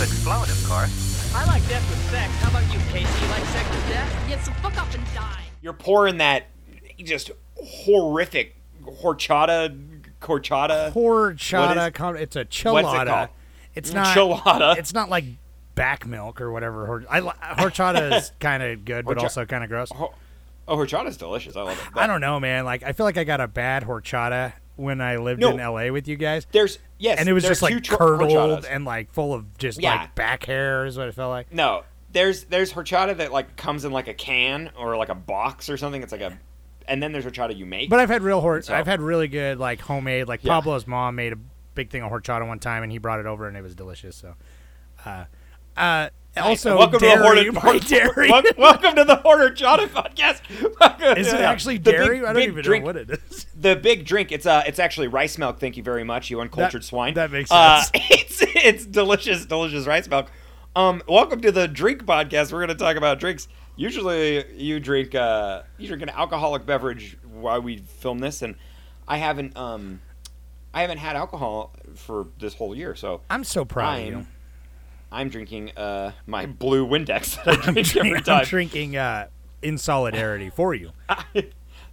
[0.00, 1.34] To explode, of course.
[1.34, 2.32] I like death with sex.
[2.36, 3.22] How about you, Casey?
[3.22, 4.30] You like sex with death?
[4.30, 5.42] Yeah, so fuck up and die.
[5.60, 6.46] You're pouring that
[7.04, 7.30] just
[7.62, 9.78] horrific horchata,
[10.22, 10.90] horchata.
[10.94, 11.66] Horchata.
[11.76, 13.06] What is- com- it's a What's it chilada.
[13.06, 13.28] called?
[13.74, 14.78] It's not Chilada.
[14.78, 15.24] It's not like
[15.74, 16.86] back milk or whatever.
[16.86, 19.90] Hor- I horchata is kind of good, but Horcha- also kind of gross.
[19.94, 20.12] Oh,
[20.66, 21.56] horchata is delicious.
[21.56, 21.98] I love it.
[21.98, 22.64] I don't know, man.
[22.64, 25.50] Like I feel like I got a bad horchata when I lived No.
[25.50, 26.46] in LA with you guys.
[26.50, 28.66] There's yes, and it was just like curdled horchatas.
[28.70, 29.96] and like full of just Yeah.
[29.96, 31.52] like back hair is what it felt like.
[31.52, 31.82] No,
[32.12, 35.76] there's there's horchata that like comes in like a can or like a box or
[35.76, 36.02] something.
[36.02, 36.38] It's like a,
[36.88, 37.90] and then there's horchata you make.
[37.90, 40.54] But I've had real hor- So- I've had really good like homemade like Yeah.
[40.54, 41.38] Pablo's mom made a
[41.74, 44.16] big thing of horchata one time and he brought it over and it was delicious.
[44.16, 44.34] So,
[45.06, 45.24] uh,
[45.76, 48.30] uh, also welcome dairy, to the my Hornet, dairy.
[48.56, 51.16] welcome, to the Horchata podcast.
[51.18, 52.20] Is it actually dairy?
[52.20, 53.46] big- I don't even drink, know what it is.
[53.60, 54.32] The big drink.
[54.32, 55.60] It's uh, it's actually rice milk.
[55.60, 57.14] Thank you very much, you uncultured That- swine.
[57.14, 57.90] that makes Uh, sense.
[58.10, 60.30] it's it's delicious, delicious rice milk.
[60.74, 62.52] Um, welcome to the drink podcast.
[62.52, 63.48] We're going to talk about drinks.
[63.76, 68.54] Usually, you drink uh, you drink an alcoholic beverage while we film this, and
[69.06, 70.00] I haven't um,
[70.72, 74.26] I haven't had alcohol for this whole year, so I'm so proud of I'm you.
[75.12, 79.28] I'm drinking uh my blue Windex that I drink every I'm drinking uh,
[79.62, 80.90] in solidarity for you.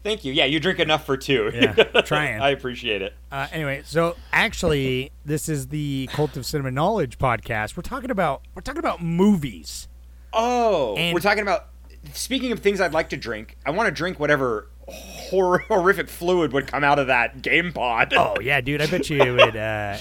[0.03, 0.31] Thank you.
[0.31, 1.51] Yeah, you drink enough for two.
[1.53, 1.73] Yeah,
[2.03, 2.39] trying.
[2.41, 3.13] I appreciate it.
[3.31, 7.75] Uh, anyway, so actually, this is the Cult of Cinema Knowledge podcast.
[7.75, 9.87] We're talking about we're talking about movies.
[10.33, 11.69] Oh, And- we're talking about.
[12.13, 16.53] Speaking of things I'd like to drink, I want to drink whatever hor- horrific fluid
[16.53, 18.13] would come out of that game pod.
[18.15, 19.97] Oh yeah, dude, I bet you it would uh,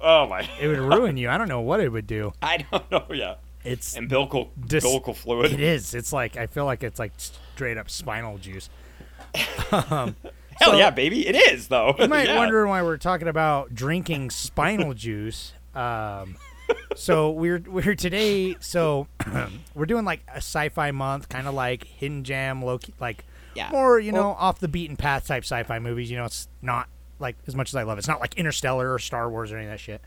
[0.00, 0.48] Oh my!
[0.60, 1.28] it would ruin you.
[1.28, 2.32] I don't know what it would do.
[2.42, 3.04] I don't know.
[3.10, 5.52] Yeah, It's umbilical dis- umbilical fluid.
[5.52, 5.94] It is.
[5.94, 8.68] It's like I feel like it's like straight up spinal juice.
[9.70, 10.16] Um,
[10.60, 11.26] Hell so- yeah, baby!
[11.28, 11.94] It is though.
[11.98, 12.36] You might Yeah.
[12.38, 15.52] wonder why we're talking about drinking spinal juice.
[15.74, 16.36] Um,
[16.96, 18.56] so we're we're today.
[18.60, 19.06] So
[19.74, 22.24] we're doing like a sci-fi month, kind of like Hidden
[22.62, 23.68] low key, like Yeah.
[23.70, 26.10] more you know Well- off the beaten path type sci-fi movies.
[26.10, 27.98] You know, it's not like as much as I love.
[27.98, 30.00] it, It's not like Interstellar or Star Wars or any of that shit.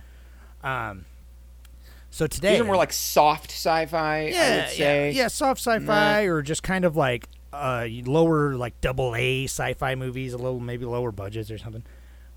[0.64, 1.06] Um,
[2.10, 4.18] so today These are more like soft sci-fi.
[4.18, 5.12] I yeah, would say.
[5.12, 9.96] yeah, yeah, soft sci-fi or just kind of like uh, lower like double A sci-fi
[9.96, 11.84] movies, a little maybe lower budgets or something.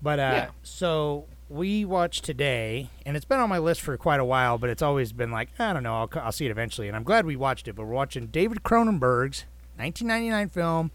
[0.01, 0.49] But uh, Yeah.
[0.63, 4.69] so we watched today, and it's been on my list for quite a while, but
[4.69, 7.25] it's always been like I don't know, I'll, I'll see it eventually, and I'm glad
[7.25, 7.73] we watched it.
[7.75, 9.45] But we're watching David Cronenberg's
[9.77, 10.91] 1999 film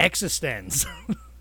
[0.00, 0.86] Existence.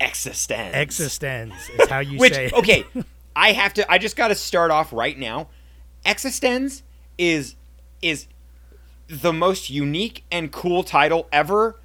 [0.00, 0.74] Existence.
[0.74, 2.46] Existence is how you Which say.
[2.46, 2.52] it.
[2.54, 2.84] okay,
[3.36, 3.90] I have to.
[3.90, 5.48] I just got to start off right now.
[6.06, 6.82] Existence
[7.18, 7.54] is
[8.02, 8.26] is
[9.08, 11.78] the most unique and cool title ever,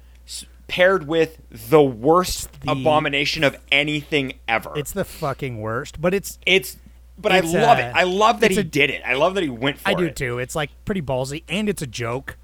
[0.68, 4.72] paired with the worst the- abomination of anything ever.
[4.76, 6.78] It's the fucking worst, but it's it's.
[7.18, 7.92] But it's, I love uh, it.
[7.94, 9.00] I love that he a- did it.
[9.04, 9.96] I love that he went for I it.
[9.96, 10.38] do too.
[10.38, 12.36] It's like pretty ballsy, and it's a joke.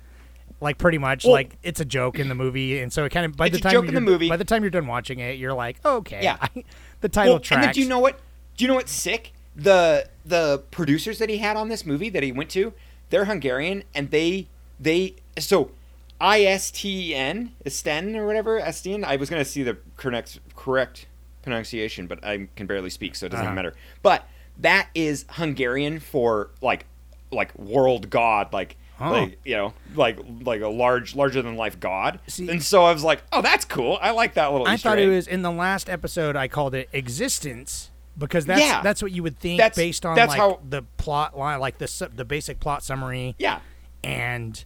[0.62, 3.26] Like pretty much, Well- like it's a joke in the movie, and so it kind
[3.26, 4.28] of by the time joke in you're- the movie.
[4.28, 6.36] by the time you're done watching it, you're like, okay, Yeah.
[7.00, 7.56] the title Well, tracks.
[7.56, 8.20] And then do you know what?
[8.56, 9.32] Do you know what's sick?
[9.56, 12.72] The the producers that he had on this movie that he went to,
[13.10, 14.46] they're Hungarian, and they
[14.78, 15.72] they so
[16.20, 19.04] I S T N Esten or whatever Esten.
[19.04, 21.06] I was gonna see the correct correct
[21.42, 23.54] pronunciation, but I can barely speak, so it doesn't Uh-huh.
[23.54, 23.74] matter.
[24.02, 26.86] But that is Hungarian for like
[27.32, 28.76] like world god, like.
[29.02, 29.10] Oh.
[29.12, 32.92] Like you know, like like a large, larger than life god, See- and so I
[32.92, 33.98] was like, "Oh, that's cool.
[34.00, 35.08] I like that little." I Easter thought egg.
[35.08, 36.36] it was in the last episode.
[36.36, 38.80] I called it existence because that's Yeah.
[38.82, 41.78] that's what you would think That's- based on that's like how- the plot line, like
[41.78, 43.34] the the basic plot summary.
[43.38, 43.60] Yeah,
[44.04, 44.64] and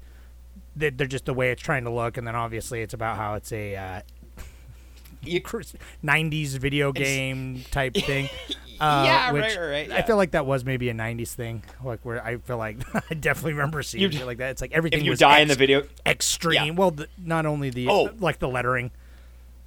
[0.75, 3.35] they're, they're just the way it's trying to look, and then obviously it's about how
[3.35, 4.01] it's a uh,
[5.27, 8.29] 90s video game type thing.
[8.81, 11.63] Uh, Yeah, which right, right, right, I feel like that was maybe a 90s thing,
[11.83, 12.79] like where I feel like
[13.11, 14.51] I definitely remember seeing You- it like that.
[14.51, 16.65] It's like everything if you die in the video, extreme.
[16.65, 16.71] Yeah.
[16.73, 18.11] Well, the, not only the Oh.
[18.19, 18.91] like the lettering.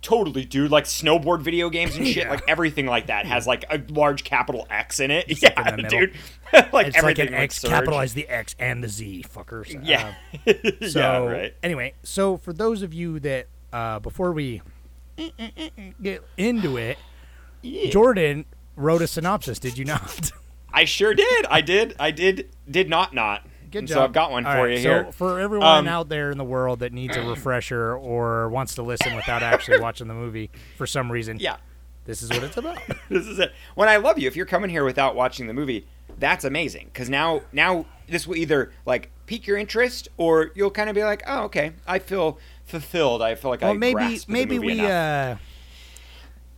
[0.01, 0.71] totally, dude.
[0.71, 2.29] Like snowboard video games and shit, Yeah.
[2.29, 5.27] like everything like that has like a large capital X in it.
[5.27, 6.13] like yeah, in dude.
[6.53, 7.71] like it's like everything an X, Surge.
[7.71, 9.77] capitalize the X and the Z, fuckers.
[9.85, 10.13] Yeah,
[10.47, 10.53] Uh,
[10.87, 11.53] so yeah, right.
[11.63, 14.61] anyway, so for those of you that uh, before we
[16.01, 16.97] get into it,
[17.89, 18.45] Jordan
[18.75, 19.59] wrote a synopsis.
[19.59, 20.31] Did you not?
[20.73, 21.45] I sure did.
[21.47, 21.95] I did.
[21.99, 22.49] I did.
[22.69, 23.45] Did not not.
[23.71, 23.95] Good job.
[23.95, 25.11] So I've got one All for right, you so here.
[25.11, 28.81] for everyone Um, out there in the world that needs a refresher or wants to
[28.81, 31.57] listen without actually watching the movie for some reason, Yeah,
[32.05, 32.79] this is what it's about.
[33.09, 33.51] this is it.
[33.75, 35.85] When I love you, if you're coming here without watching the movie,
[36.17, 36.85] that's amazing.
[36.91, 41.03] Because now, now this will either like pique your interest, or you'll kind of be
[41.03, 42.39] like, oh, okay, I feel
[42.69, 43.21] fulfilled.
[43.21, 45.37] I feel like I well, maybe the maybe movie we uh you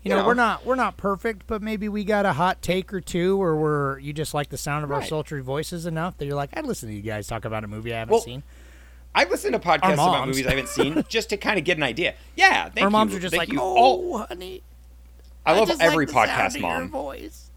[0.04, 0.28] You know, know.
[0.28, 3.56] we're not we're not perfect, but maybe we got a hot take or two, or
[3.56, 6.66] we're you just like the sound of our sultry voices enough that you're like, I'd
[6.66, 8.44] listen to you guys talk about a movie I haven't Well, seen.
[9.14, 11.84] I listen to podcasts about movies I haven't seen just to kind of get an
[11.84, 12.16] idea.
[12.36, 13.18] Yeah, thank Our moms you.
[13.18, 13.60] are just Thank like, you.
[13.62, 14.64] oh, honey,
[15.46, 16.90] I love just every like podcast mom.
[16.90, 17.52] voice.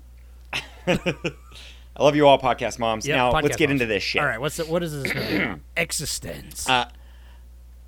[0.86, 3.06] I love you all, podcast moms.
[3.06, 3.80] Yep, now podcast let's get moms.
[3.82, 4.20] into this shit.
[4.20, 5.56] All right, what's the, what is this?
[5.76, 6.68] Existence.
[6.68, 6.88] Uh,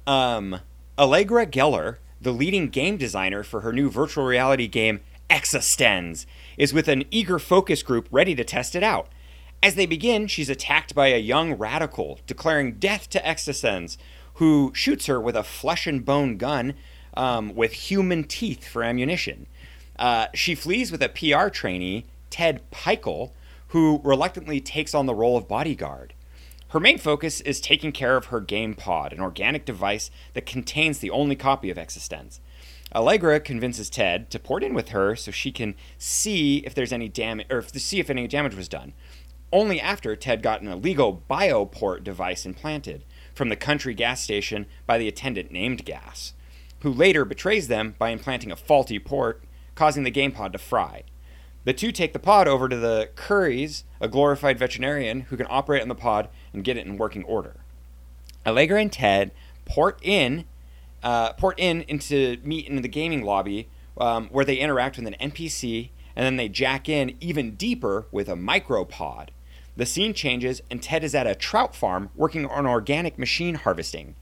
[0.06, 0.60] um,
[0.98, 6.26] Allegra Geller, the leading game designer for her new virtual reality game Existenz,
[6.56, 9.08] is with an eager focus group ready to test it out.
[9.62, 13.96] As they begin, she's attacked by a young radical, declaring death to Existenz,
[14.34, 16.74] who shoots her with a flesh and bone gun
[17.16, 19.46] um, with human teeth for ammunition.
[19.98, 23.30] Uh, she flees with a PR trainee, Ted Pikul,
[23.68, 26.12] who reluctantly takes on the role of bodyguard.
[26.70, 30.98] Her main focus is taking care of her game pod, an organic device that contains
[30.98, 32.40] the only copy of Existenz.
[32.94, 37.08] Allegra convinces Ted to port in with her so she can see if there's any
[37.08, 38.94] damage or if, see if any damage was done.
[39.52, 43.04] Only after Ted got an illegal bioport device implanted
[43.34, 46.32] from the country gas station by the attendant named Gas,
[46.80, 49.42] who later betrays them by implanting a faulty port,
[49.76, 51.04] causing the game pod to fry.
[51.66, 55.82] The two take the pod over to the Currys, a glorified veterinarian who can operate
[55.82, 57.56] on the pod and get it in working order.
[58.46, 59.32] Allegra and Ted
[59.64, 60.44] port in,
[61.02, 63.68] uh, port in into meet in the gaming lobby
[63.98, 68.28] um, where they interact with an NPC, and then they jack in even deeper with
[68.28, 69.30] a micropod.
[69.76, 74.14] The scene changes, and Ted is at a trout farm working on organic machine harvesting.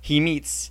[0.00, 0.70] He meets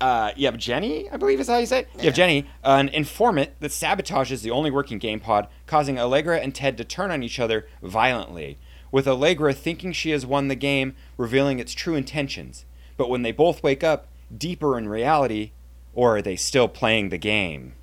[0.00, 1.88] uh, Yevgeny, I believe is how you say it.
[2.02, 6.84] Yevgeny, an informant that sabotages the only working game pod, causing Allegra and Ted to
[6.84, 8.58] turn on each other violently,
[8.90, 12.64] with Allegra thinking she has won the game, revealing its true intentions.
[12.96, 14.06] But when they both wake up,
[14.36, 15.52] deeper in reality,
[15.94, 17.74] or are they still playing the game?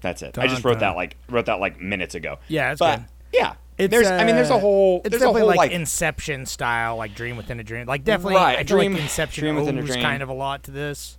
[0.00, 0.38] That's it.
[0.38, 0.80] I just wrote dun.
[0.80, 2.38] that like wrote that like minutes ago.
[2.46, 3.06] Yeah, it's but good.
[3.32, 4.06] yeah, It's, there's.
[4.08, 4.98] I mean, there's a uh, whole.
[5.04, 7.86] It's a definitely whole like, like Inception style, like Dream Within a Dream.
[7.86, 10.02] Like definitely, Right, I Dream- like Inception Dream Within a Dream.
[10.02, 11.16] kind of a lot to this.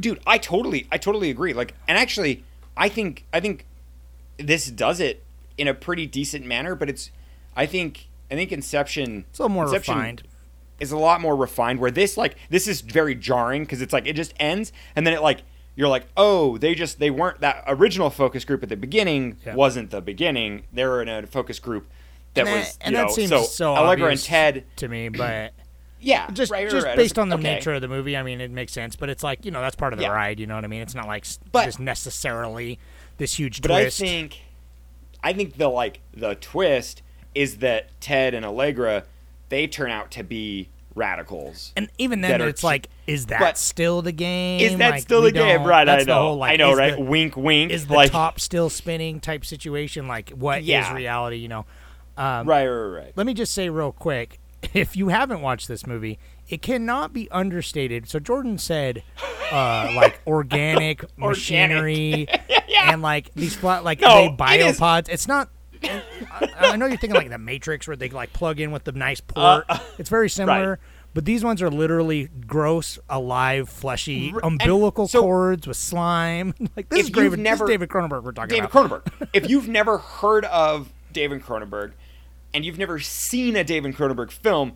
[0.00, 2.42] dude i totally i totally agree like and actually
[2.78, 3.66] i think i think
[4.38, 5.22] this does it
[5.58, 7.10] in a pretty decent manner but it's
[7.54, 10.22] i think i think inception It's a little more inception refined.
[10.80, 14.06] is a lot more refined where this like this is very jarring because it's like
[14.06, 15.42] it just ends and then it like
[15.74, 19.54] you're like oh they just they weren't that original focus group at the beginning Yeah.
[19.54, 21.86] wasn't the beginning they were in a focus group
[22.34, 24.64] that and was that, and you that know seems so, so allegra and obvious ted
[24.76, 25.52] to me, but
[26.00, 26.96] yeah just right, right, just right.
[26.96, 27.42] based on the Okay.
[27.54, 28.96] nature of the movie, I mean, it makes sense.
[28.96, 30.12] But it's like you know that's part of the Yeah.
[30.12, 30.40] ride.
[30.40, 30.82] You know what I mean?
[30.82, 32.78] It's not like But- just necessarily
[33.18, 34.02] this huge But twist.
[34.02, 34.40] I think,
[35.22, 37.02] I think the like the twist
[37.34, 39.04] is that Ted and Allegra,
[39.48, 41.72] they turn out to be radicals.
[41.76, 44.60] and even then, it's like, is that but- still the game?
[44.60, 45.64] Is that Like, still the game?
[45.64, 46.14] Right, I know.
[46.14, 46.96] whole, like, I know, right?
[46.96, 47.70] the- wink, wink.
[47.72, 50.06] is the like, top still spinning type situation?
[50.08, 50.94] Like, what is Yeah.
[50.94, 51.36] reality?
[51.36, 51.66] You know.
[52.16, 53.12] Right, right, right.
[53.16, 54.38] let me just say real quick
[54.74, 56.18] if you haven't watched this movie
[56.48, 59.02] it cannot be understated so jordan said
[59.50, 62.28] uh, like organic machinery
[62.84, 65.48] and like these flat like No, they it is- biopods it's not
[65.84, 68.92] I, I know you're thinking like the matrix where they like plug in with the
[68.92, 69.64] nice port
[69.98, 70.78] it's very similar Uh, right.
[71.14, 76.54] but these ones are literally gross, alive, fleshy, umbilical so- cords with slime.
[76.76, 79.04] like this is David, never- this is David Cronenberg we're talking David about.
[79.04, 79.28] Cronenberg.
[79.32, 81.92] if you've never heard of David Cronenberg,
[82.54, 84.72] and you've never seen a David Cronenberg film,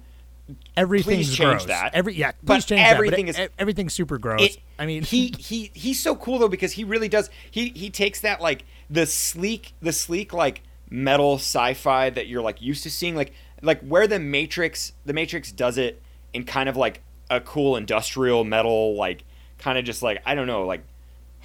[0.76, 1.64] Everything's Please change gross.
[1.66, 1.92] that.
[1.94, 3.30] Every yeah, But please change everything that.
[3.30, 4.42] is- But e- everything's super gross.
[4.42, 7.90] it, I mean, he he he's so cool though because he really does he he
[7.90, 12.90] takes that like the sleek the sleek like metal sci-fi that you're like used to
[12.90, 16.00] seeing like like where the matrix the matrix does it
[16.32, 19.24] in kind of like a cool industrial metal like
[19.58, 20.82] kind of just like i don't know like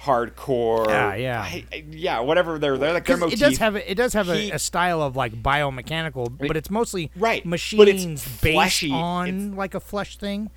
[0.00, 1.40] hardcore Yeah, yeah.
[1.42, 3.34] I- I- yeah whatever they're they're like their motif.
[3.34, 6.56] it does have a, it does have He- a, a style of like biomechanical, but
[6.56, 8.90] it's mostly Right, but machines it's based fleshy.
[8.92, 10.50] on It's- like a flesh thing.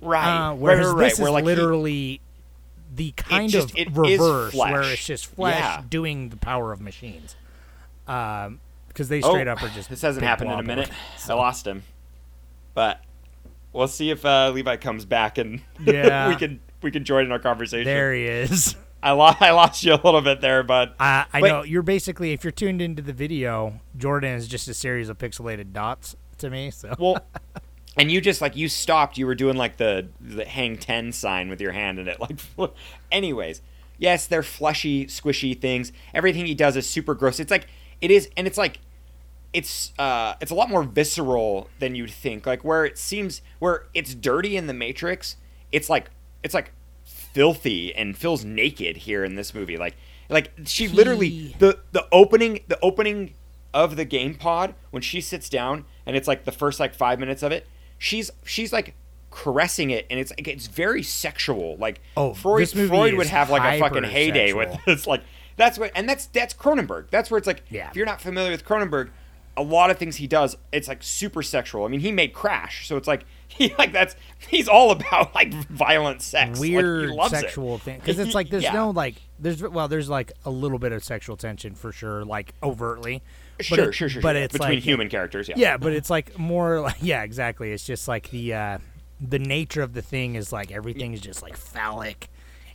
[0.00, 2.20] right Uh, right, whereas right, right, this where, is like, he- literally
[2.94, 5.82] the kind just- of reverse, where it's just flesh Yeah.
[5.88, 7.34] doing the power of machines.
[8.06, 10.88] Um, because they Oh, straight up are just this hasn't happened in a minute.
[10.88, 10.98] work.
[11.28, 11.82] I lost him,
[12.74, 13.00] but
[13.72, 16.28] we'll see if uh, Levi comes back and Yeah.
[16.28, 17.84] we can we can join in our conversation.
[17.86, 18.76] There he is.
[19.02, 21.82] I lost I lost you a little bit there, but I, I But- know you're
[21.82, 26.16] basically if you're tuned into the video, Jordan is just a series of pixelated dots.
[26.38, 26.70] to me.
[26.70, 27.18] So Well,
[27.96, 29.18] and you just like you stopped.
[29.18, 32.20] You were doing like the the hang ten sign with your hand in it.
[32.20, 32.38] Like,
[33.12, 33.60] anyways,
[33.98, 35.92] yes, they're fleshy, squishy things.
[36.14, 37.40] Everything he does is super gross.
[37.40, 37.66] It's like
[38.04, 38.80] it is, and it's like
[39.54, 42.46] it's uh it's a lot more visceral than you'd think.
[42.46, 45.36] Like where it seems where it's dirty in the Matrix,
[45.72, 46.10] it's like
[46.42, 46.72] it's like
[47.04, 49.76] filthy and feels naked here in this movie.
[49.76, 49.96] Like
[50.28, 53.34] like she literally the the opening the opening
[53.72, 57.18] of the game pod when she sits down and it's like the first like five
[57.18, 57.66] minutes of it
[57.98, 58.94] she's she's like
[59.32, 63.62] caressing it and it's like it's very sexual like Oh, freud freud would have like
[63.74, 64.84] a fucking heyday with hypersexual.
[64.86, 65.22] this like
[65.56, 67.88] that's what and that's that's cronenberg that's where it's like Yeah.
[67.90, 69.10] if you're not familiar with cronenberg
[69.56, 72.88] a lot of things he does it's like super sexual i mean he made crash
[72.88, 74.16] so it's like he like that's
[74.48, 77.30] he's all about like violent sex Like, weird it.
[77.30, 78.72] sexual thing because it's like there's Yeah.
[78.72, 82.52] no like there's well there's like a little bit of sexual tension for sure like
[82.64, 83.22] overtly
[83.58, 84.42] but sure, it- sure, sure, but sure.
[84.42, 85.48] it's between like human characters.
[85.48, 88.78] Yeah, yeah but it's like more like yeah exactly it's just like the uh
[89.20, 92.28] the nature of the thing is like everything is just like phallic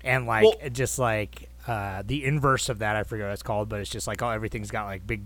[0.06, 3.70] and like Well- just like uh the inverse of that i forget what it's called
[3.70, 5.22] but it's just like oh everything's got like big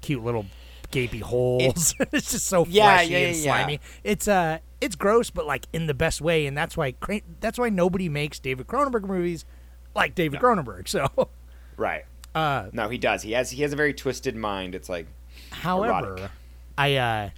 [0.00, 0.46] cute little
[0.90, 3.42] gapy holes it's just so Yeah, fleshy yeah, and yeah, yeah.
[3.42, 6.94] slimy it's uh it's gross but like in the best way and that's why
[7.40, 9.44] that's why nobody makes david cronenberg movies
[9.94, 11.28] like david cronenberg so
[11.76, 12.04] right.
[12.34, 13.22] uh No, he does.
[13.22, 14.74] He has he has a very twisted mind.
[14.74, 15.06] It's like
[15.50, 16.30] However, Erotic.
[16.76, 17.30] I uh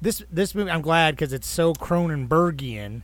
[0.00, 3.02] this this movie I'm glad because it's so Cronenbergian,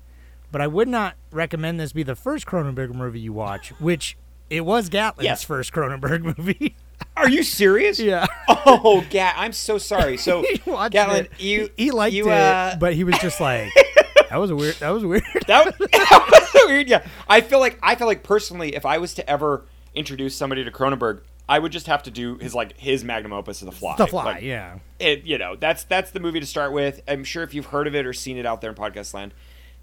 [0.52, 4.16] but I would not recommend this be the first Cronenberg movie you watch, which
[4.50, 5.44] it was Gatlin's Yes.
[5.44, 6.76] first Cronenberg movie.
[7.16, 7.98] Are you serious?
[7.98, 8.26] Yeah.
[8.48, 10.16] Oh, Gat, I'm so sorry.
[10.24, 10.44] So,
[10.90, 11.40] Gatlin, it.
[11.40, 13.70] you he liked you, it, uh, but he was just like,
[14.30, 14.74] "That was weird.
[14.76, 16.88] That was weird." that, was- that was weird.
[16.88, 20.64] Yeah, I feel like I feel like personally, if I was to ever introduce somebody
[20.64, 23.72] to Cronenberg, I would just have to do his like his magnum opus of The
[23.72, 23.96] Fly.
[23.96, 24.78] the Fly, Like, yeah.
[24.98, 27.00] It, you know, that's that's the movie to start with.
[27.06, 29.34] I'm sure if you've heard of it or seen it out there in podcast land,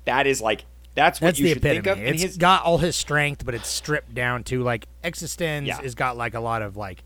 [0.06, 0.66] that is like
[0.96, 1.82] that's what That's you the should epitome.
[1.84, 1.98] think of.
[2.00, 5.82] And It's his got all his strength, but it's stripped down to like Existence Yeah.
[5.82, 7.04] has got like a lot of like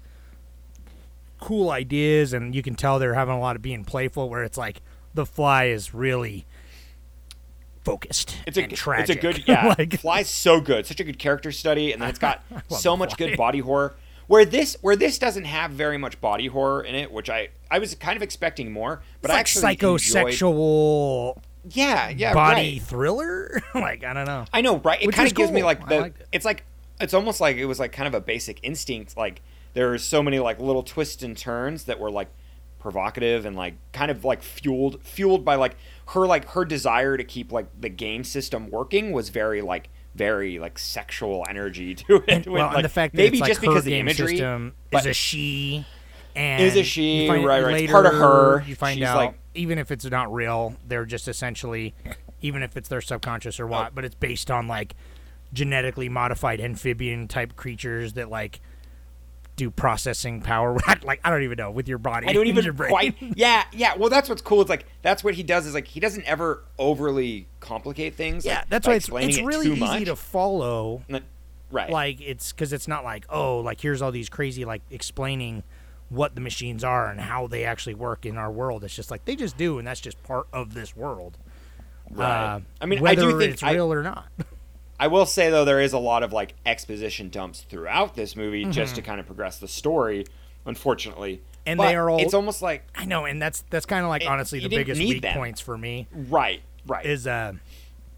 [1.39, 4.29] cool ideas, and you can tell they're having a lot of being playful.
[4.29, 4.81] Where it's like
[5.13, 6.45] the Fly is really
[7.83, 8.37] focused.
[8.47, 8.63] It's a
[8.99, 9.75] it's a good yeah.
[9.77, 13.15] like Fly's so good, such a good character study, and then it's got so much
[13.15, 13.27] Fly.
[13.27, 13.95] good body horror.
[14.27, 17.77] Where this where this doesn't have very much body horror in it, which I I
[17.77, 21.37] was kind of expecting more, but it's I like actually enjoyed- psychosexual
[21.69, 22.81] yeah yeah body right.
[22.81, 23.61] thriller.
[23.75, 24.45] like I don't know.
[24.53, 25.01] I know right.
[25.01, 26.27] It kind of gives me like the it.
[26.31, 26.65] it's like
[26.99, 29.17] it's almost like it was like kind of a basic instinct.
[29.17, 29.41] Like
[29.73, 32.29] there's so many like little twists and turns that were like
[32.79, 35.75] provocative and like kind of like fueled fueled by like
[36.09, 40.59] her like her desire to keep like the game system working was very like very
[40.59, 42.23] like sexual energy to it.
[42.27, 44.73] And, well, like, and the fact that maybe like just because the game imagery system
[44.91, 45.85] is a she,
[46.35, 47.83] and Is a she, right, right.
[47.83, 48.63] It's part of her.
[48.67, 51.93] You find She's out like- even if it's not real, they're just essentially,
[52.41, 53.91] even if it's their subconscious or what, Oh.
[53.95, 54.95] but it's based on like
[55.53, 58.59] genetically modified amphibian type creatures that like
[59.55, 60.77] do processing power.
[61.03, 62.27] like I don't even know with your body.
[62.27, 62.89] I don't your even brain.
[62.89, 63.15] quite.
[63.35, 63.95] Yeah, yeah.
[63.95, 64.61] Well, that's what's cool.
[64.61, 65.65] It's like that's what he does.
[65.65, 68.45] Is like he doesn't ever overly complicate things.
[68.45, 70.05] Yeah, like, that's why it's it's really too easy much.
[70.05, 71.03] to follow.
[71.71, 71.89] Right.
[71.89, 75.63] like it's because it's not like oh like here's all these crazy like explaining
[76.09, 79.25] what the machines are and how they actually work in our world it's just like
[79.25, 81.37] they just do and that's just part of this world
[82.11, 82.55] Right.
[82.55, 84.27] Uh, I mean, I whether do think it's I- real or not
[84.99, 88.61] I will say though there is a lot of like exposition dumps throughout this movie
[88.61, 88.71] Mm-hmm.
[88.71, 90.25] just to kind of progress the story.
[90.65, 94.03] Unfortunately, And But they are all- It's almost like i know and that's that's kind
[94.03, 95.33] of like It- honestly the biggest weak them.
[95.35, 97.05] points for me right, right.
[97.05, 97.53] is uh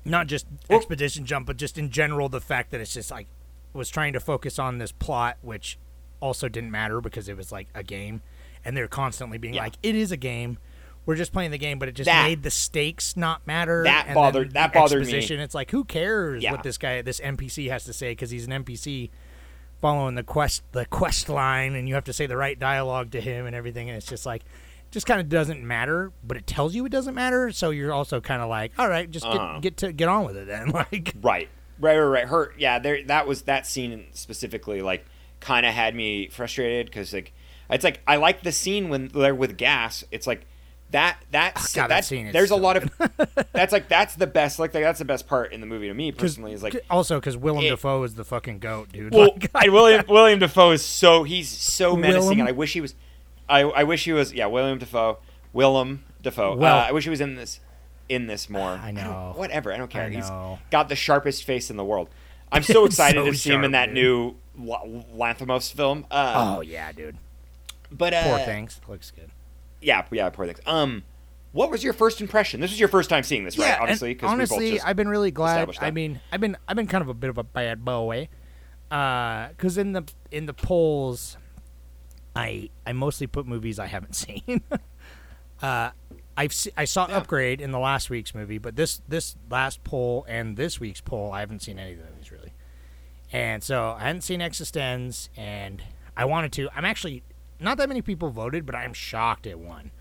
[0.05, 3.27] not just Well- expedition jump but just in general the fact that it's just like
[3.73, 5.77] was trying to focus on this plot which
[6.19, 8.21] also didn't matter because it was like a game
[8.65, 9.63] and they're constantly being Yeah.
[9.63, 10.57] like it is a game
[11.05, 14.13] we're just playing the game but it just That- made the stakes not matter That
[14.13, 15.13] bothered- that the bothered me.
[15.13, 16.51] it's like who cares Yeah.
[16.51, 19.09] what this guy this npc has to say because he's an npc
[19.79, 23.21] following the quest the quest line and you have to say the right dialogue to
[23.21, 24.43] him and everything and it's just like
[24.89, 28.19] just kind of doesn't matter but it tells you it doesn't matter so you're also
[28.19, 29.59] kind of like all right just get Uh-huh.
[29.59, 31.47] get to get on with it then like Right.
[31.79, 32.27] Right, right, right.
[32.27, 32.79] Her, yeah.
[32.79, 34.81] There, that was that scene specifically.
[34.81, 35.05] Like,
[35.39, 37.33] kind of had me frustrated because like,
[37.69, 40.03] it's like I like the scene when they're with gas.
[40.11, 40.45] It's like
[40.91, 41.17] that.
[41.31, 41.53] That.
[41.57, 42.89] Oh, God, that that scene There's so a lot of.
[43.51, 44.57] that's like that's the best.
[44.59, 46.53] Like that's the best part in the movie to me personally.
[46.53, 46.83] Is like.
[46.89, 50.39] also because Willem it- Dafoe is the fucking goat dude Well, Like, and William William
[50.39, 52.39] Dafoe is so he's so menacing, Willem?
[52.41, 52.95] and I wish he was.
[53.49, 54.33] I, I wish he was.
[54.33, 55.17] Yeah, William Dafoe.
[55.53, 56.55] Willem Dafoe.
[56.55, 57.59] Well- uh, I wish he was in this.
[58.09, 58.61] In this more.
[58.69, 59.03] I know.
[59.03, 59.73] don't- whatever.
[59.73, 60.05] I don't care.
[60.05, 60.29] I He's
[60.71, 62.07] got the sharpest face in the world.
[62.53, 63.95] I'm so excited So to see him in that dude.
[63.95, 66.05] new Lanthimos film.
[66.09, 67.17] Uh, oh yeah dude
[67.91, 69.31] but uh, poor things looks good
[69.79, 70.59] yeah, yeah, poor things.
[70.65, 71.03] Um,
[71.51, 72.59] what was your first impression?
[72.61, 73.79] This was your first time seeing this, right?
[73.79, 75.53] Obviously, because we both honestly, just I've been really glad.
[75.57, 78.27] established I mean, I've been I've been kind of a bit of a bad boy,
[78.89, 81.37] Uh, because in the in the polls,
[82.35, 84.63] I I mostly put movies I haven't seen.
[85.61, 85.91] uh,
[86.35, 90.25] I've se- I saw Upgrade in the last week's movie, but this this last poll
[90.27, 92.51] and this week's poll, I haven't seen any of those really.
[93.31, 95.83] And so I hadn't seen Existenz, and
[96.15, 96.69] I wanted to.
[96.75, 97.23] I'm actually
[97.59, 99.91] not that many people voted, but I'm shocked it won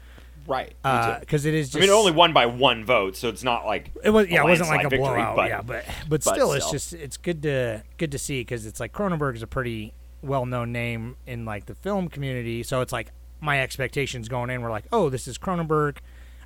[0.46, 0.74] right.
[1.20, 1.68] because it is.
[1.68, 4.28] Just, I mean, it only won by one vote, so it's not like It was
[4.28, 5.36] yeah, it wasn't like a victory, blowout.
[5.36, 8.66] but- yeah, but but but still, it's just it's good to good to see because
[8.66, 12.62] it's like Cronenberg is a pretty well known name in like the film community.
[12.62, 15.98] So it's like my expectations going in were like, oh, this is Cronenberg.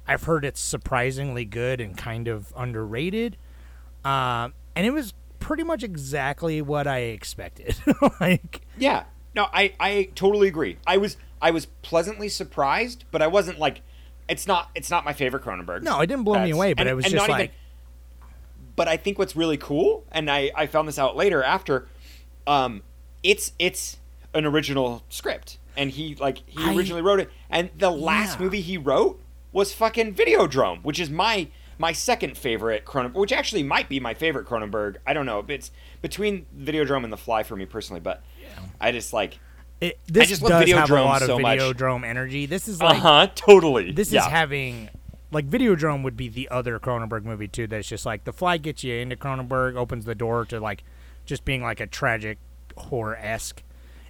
[0.07, 3.37] I've heard it's surprisingly good and kind of underrated,
[4.05, 7.77] um, and it was pretty much exactly what I expected.
[8.21, 9.05] like Yeah.
[9.35, 10.79] No, I, I totally agree.
[10.87, 13.83] I was I was pleasantly surprised, but I wasn't like
[14.29, 15.83] it's not it's not my favorite Cronenberg.
[15.83, 17.55] no, it didn't blow me away, but and- it was just like even-
[18.77, 21.87] but I think what's really cool, and I, I found this out later after,
[22.47, 22.83] um,
[23.23, 23.99] it's it's
[24.33, 28.45] an original script, and he like he I- originally wrote it, and the last Yeah.
[28.45, 29.21] movie he wrote
[29.53, 31.49] was fucking Videodrome, which is my
[31.81, 34.97] my second favorite Cronenberg, which actually might be my favorite Cronenberg.
[35.07, 35.71] I don't know, it's
[36.03, 38.23] between Videodrome and The Fly for me personally, but
[38.79, 39.39] I just like
[39.81, 41.59] it, this just love does have a lot of so much.
[41.59, 42.45] Videodrome energy.
[42.45, 43.93] This is like, uh huh, totally.
[43.93, 44.21] This yeah.
[44.21, 44.91] is having
[45.33, 47.67] like Videodrome would be the other Cronenberg movie too.
[47.67, 50.85] That's just like The Fly gets you into Cronenberg, opens the door to like
[51.25, 52.37] just being like a tragic
[52.77, 53.63] horror esque,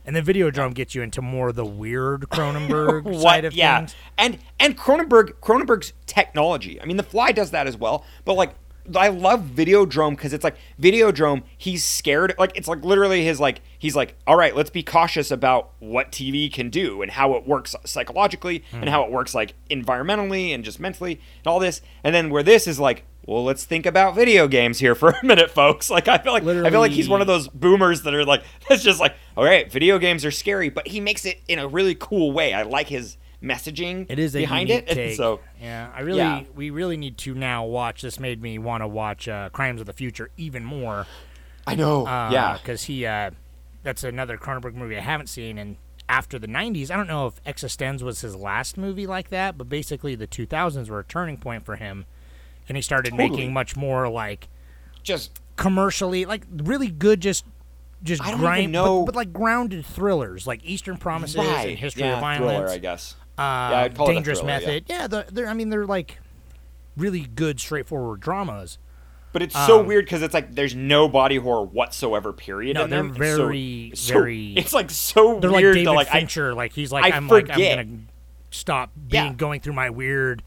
[0.04, 3.20] and then Videodrome gets you into more of the weird Cronenberg what?
[3.20, 3.78] side of yeah.
[3.78, 3.94] things.
[4.18, 6.80] and and cronenberg cronenberg's technology.
[6.80, 8.54] I mean the fly does that as well but like
[8.96, 13.60] i love videodrome because it's like videodrome he's scared like it's like literally his like
[13.78, 17.46] he's like all right let's be cautious about what tv can do and how it
[17.46, 18.90] works psychologically and hmm.
[18.90, 21.80] how it works like environmentally and just mentally and all this.
[22.02, 25.24] And then where this is like well let's think about video games here for a
[25.24, 28.12] minute folks like i feel like i feel like he's one of those boomers that
[28.14, 31.40] are like that's just like all right video games are scary but he makes it
[31.48, 35.16] in a really cool way i like his messaging It is behind it take.
[35.16, 36.42] so yeah, I really Yeah.
[36.54, 38.02] we really need to now watch.
[38.02, 41.06] This made me want to watch uh, Crimes of the Future even more.
[41.66, 43.30] i know Uh, yeah because he uh,
[43.82, 45.56] that's another Cronenberg movie I haven't seen.
[45.56, 49.56] And after the '90s, I don't know if Existenz was his last movie like that,
[49.56, 52.04] but basically the 2000s were a turning point for him,
[52.70, 53.28] and he started Totally.
[53.30, 54.48] making much more like
[55.02, 57.44] just commercially, like really good, just
[58.02, 61.68] just I don't grind, even know- But, but like grounded thrillers, like Eastern Promises right
[61.70, 62.56] and History yeah, of Violence.
[62.56, 64.54] thriller i guess uh, Yeah, I'd call it Dangerous thriller.
[64.60, 64.84] Method.
[64.88, 66.18] Yeah, the, they're I mean they're like
[66.96, 68.78] really good, straightforward dramas.
[69.32, 72.86] but it's so Um, weird because it's like there's no body horror whatsoever period No,
[72.86, 76.52] they're so- very, so- very- it's like so They're like weird David to like I,
[76.52, 77.98] like he's like I I'm like I'm gonna
[78.50, 79.32] stop being Yeah.
[79.34, 80.42] going through my weird.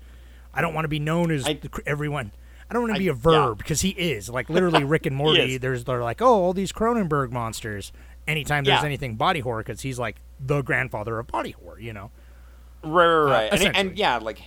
[0.54, 2.32] I don't want to be known as I- everyone.
[2.70, 5.16] I don't want I- to be a verb because he is like literally Rick and
[5.16, 5.58] Morty.
[5.58, 7.92] There's they're like oh all these Cronenberg monsters.
[8.28, 8.86] Anytime there's Yeah.
[8.86, 11.80] anything body horror, because he's like the grandfather of body horror.
[11.80, 12.12] You know.
[12.84, 13.44] Right, right, right.
[13.44, 13.90] and, Uh, essentially.
[13.90, 14.42] and yeah, like,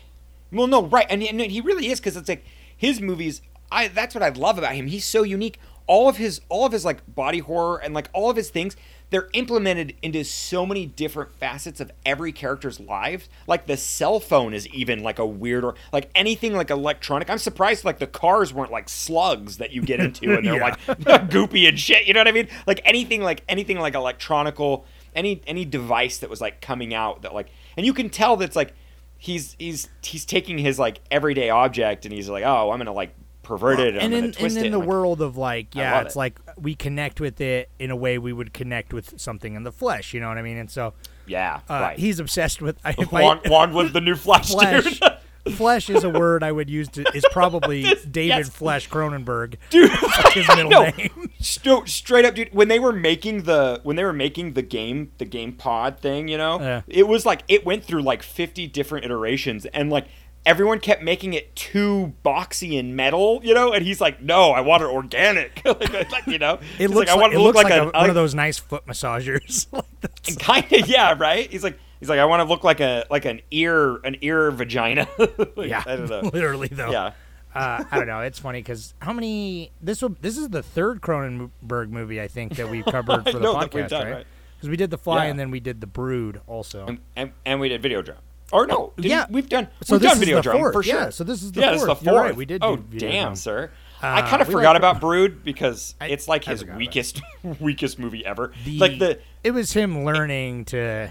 [0.53, 2.45] well, no, right, and, and he really is because it's like
[2.77, 3.43] his movies.
[3.73, 4.87] I that's what I love about him.
[4.87, 5.59] He's so unique.
[5.89, 8.77] All of his, all of his like body horror and like all of his things,
[9.11, 13.29] they're implemented into so many different facets of every character's lives.
[13.47, 17.31] Like the cell phone is even like a weird or like anything like electronic.
[17.31, 20.63] I'm surprised like the cars weren't like slugs that you get into and they're Yeah.
[20.65, 20.79] like
[21.31, 22.07] goopy and shit.
[22.07, 22.49] You know what I mean?
[22.67, 27.33] Like anything like anything like electronical, any any device that was like coming out that
[27.33, 28.75] like, and you can tell that's like
[29.19, 33.15] he's he's he's taking his like everyday object and he's like, oh, I'm gonna like
[33.47, 34.57] pervert it and, in, and it.
[34.57, 36.19] in the like- world of like yeah it's it.
[36.19, 39.71] like we connect with it in a way we would connect with something in the
[39.71, 40.93] flesh you know what i mean and so
[41.29, 41.99] yeah, uh, right.
[41.99, 45.01] he's obsessed with I, if I- Juan, Juan was the new Flash, flesh
[45.57, 48.49] flesh is a word i would use to is probably david yes.
[48.49, 49.91] flesh cronenberg dude.
[50.03, 52.53] That's his middle no, name st- straight up, dude.
[52.53, 56.27] When they were making the when they were making the game the game pod thing,
[56.29, 56.83] you know, Yeah.
[56.89, 60.07] it was like it went through like 50 different iterations, and like
[60.47, 63.73] everyone kept making it too boxy and metal, you know.
[63.73, 67.11] And he's like, "No, I want it organic." like, like, you know, it He's looks
[67.11, 68.87] I like, want it to look like, like, a, a, one of those nice foot
[68.87, 71.51] massagers like kind of yeah, right.
[71.51, 71.79] He's like.
[71.99, 75.09] He's like, I want to look like a like an ear an ear vagina.
[75.57, 76.21] Yeah I don't know.
[76.31, 77.13] literally though Yeah,
[77.55, 78.21] uh, I don't know.
[78.21, 82.57] It's funny because how many this will this is the third Cronenberg movie I think
[82.57, 84.13] that we've covered for the know that we've podcast, done, right?
[84.13, 84.27] right.
[84.57, 85.31] Because we did the Fly Yeah.
[85.31, 86.85] and then we did the Brood also.
[86.85, 88.17] and, and, and we did Videodrome.
[88.53, 89.27] Or no, didn't- yeah.
[89.29, 90.95] we've done So we've done video the drum fourth, for sure.
[90.95, 91.99] yeah, so this is the yeah, this is fourth.
[92.01, 92.23] the fourth.
[92.23, 93.37] right, we did Oh do damn, Drum.
[93.37, 93.71] sir!
[94.03, 97.23] Uh, I kind of forgot like- about Brood because I- it's like I his weakest
[97.61, 98.53] weakest movie ever.
[98.65, 101.11] The- like the it was him learning to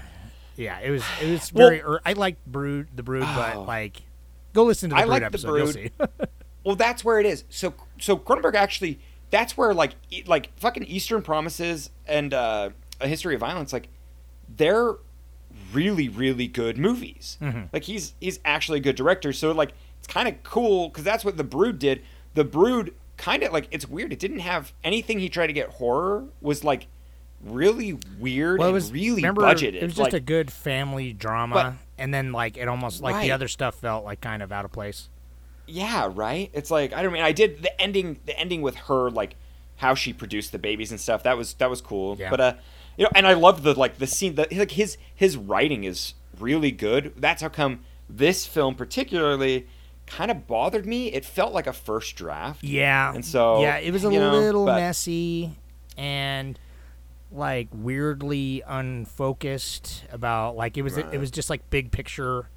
[0.55, 1.81] Yeah, it was it was Well- very.
[1.81, 3.35] er, I liked Brood, the Brood, Oh.
[3.35, 4.03] but like,
[4.53, 5.55] go listen to the I Brood like the episode.
[5.57, 5.91] You'll Brood.
[6.19, 6.25] see.
[6.63, 7.43] Well, that's where it is.
[7.49, 8.97] So, so Cronenberg actually,
[9.29, 9.91] that's where like,
[10.25, 13.87] like fucking Eastern Promises and uh, A History of Violence, like,
[14.57, 14.93] they're
[15.73, 17.37] really, really good movies.
[17.73, 19.33] Like he's he's actually a good director.
[19.33, 22.01] So like, it's kind of cool because that's what The Brood did.
[22.33, 24.11] The Brood kind of like it's weird.
[24.13, 26.87] It didn't have anything he tried to get horror was like
[27.43, 29.75] really weird well, it and was really remember, budgeted.
[29.75, 31.73] It was just like, a good family drama, But-
[32.03, 33.23] and then like it almost like Right.
[33.23, 35.09] the other stuff felt like kind of out of place.
[35.67, 36.49] Yeah, right.
[36.53, 39.35] It's like I don't mean I did the ending the ending with her like
[39.77, 41.23] how she produced the babies and stuff.
[41.23, 42.15] That was that was cool.
[42.19, 42.29] Yeah.
[42.29, 42.53] But uh
[42.97, 46.13] you know, and I love the like the scene the like his his writing is
[46.39, 47.13] really good.
[47.17, 49.67] That's how come this film particularly
[50.05, 51.11] kind of bothered me.
[51.11, 52.63] It felt like a first draft.
[52.63, 55.57] Yeah, And so, yeah, it was a know, little but- messy
[55.97, 56.59] and
[57.31, 62.49] like weirdly unfocused about like it was it was just like big picture,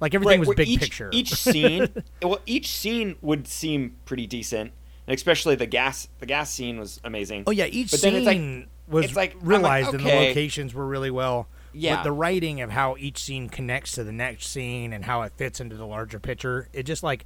[0.00, 1.10] like everything was where big each, picture.
[1.12, 1.88] Each scene,
[2.22, 4.72] well, each scene would seem pretty decent,
[5.06, 6.08] and especially the gas.
[6.20, 7.44] The gas scene was amazing.
[7.46, 8.26] Oh yeah, each But then scene it's
[8.62, 11.48] like- was it's like- I'm like, realized and the locations were really well.
[11.74, 11.96] Yeah.
[11.96, 15.32] But the writing of how each scene connects to the next scene and how it
[15.36, 17.24] fits into the larger picture, it just like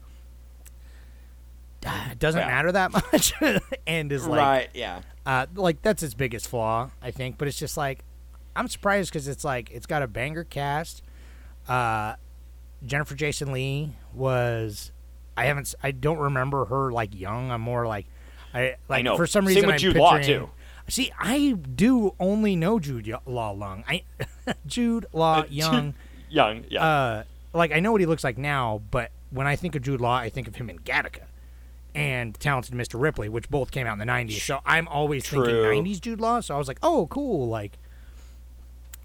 [1.84, 2.46] it doesn't Yeah.
[2.46, 3.32] matter that much,
[3.86, 4.68] and is like right?
[4.74, 5.02] Yeah.
[5.24, 7.38] uh, like that's its biggest flaw, I think.
[7.38, 8.00] But it's just like
[8.54, 11.02] I'm surprised because it's like it's got a banger cast.
[11.68, 12.14] Uh,
[12.84, 14.90] Jennifer Jason Lee was
[15.36, 17.50] I haven't I don't remember her like young.
[17.50, 18.06] I'm more like
[18.54, 19.16] I like know.
[19.16, 19.62] for some reason.
[19.62, 20.50] Same with I'm Jude Law, too.
[20.88, 23.84] See, I do only know Jude Law Long.
[23.88, 24.02] I
[24.66, 25.94] Jude Law Young.
[26.28, 26.64] Young.
[26.68, 26.84] Yeah.
[26.84, 30.00] Uh, like I know what he looks like now, but when I think of Jude
[30.00, 31.22] Law, I think of him in Gattaca
[31.94, 33.00] and Talented Mr.
[33.00, 34.40] Ripley, which both came out in the '90s.
[34.40, 36.40] So I'm always thinking '90s Jude Law.
[36.40, 37.48] So I was like, oh, cool.
[37.48, 37.78] Like,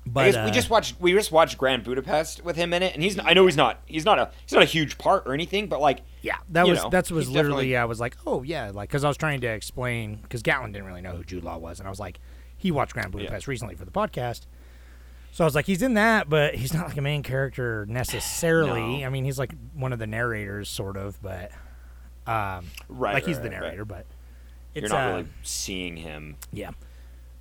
[0.06, 3.04] but uh, we just watched we just watched Grand Budapest with him in it, and
[3.04, 5.68] he's I know he's not he's not a he's not a huge part or anything,
[5.68, 8.72] but like yeah, that was know, that's was literally definitely- I was like, oh yeah,
[8.74, 11.58] like because I was trying to explain because Gatlin didn't really know who Jude Law
[11.58, 12.20] was, and I was like,
[12.58, 14.42] he watched Grand Budapest recently for the podcast.
[15.34, 19.00] So I was like, he's in that, but he's not like a main character necessarily.
[19.00, 19.06] No.
[19.06, 21.52] I mean, he's like one of the narrators, sort of, but
[22.28, 24.06] um, right like he's right, the right, narrator, but
[24.76, 26.36] You're not uh, really seeing him.
[26.52, 26.72] Yeah.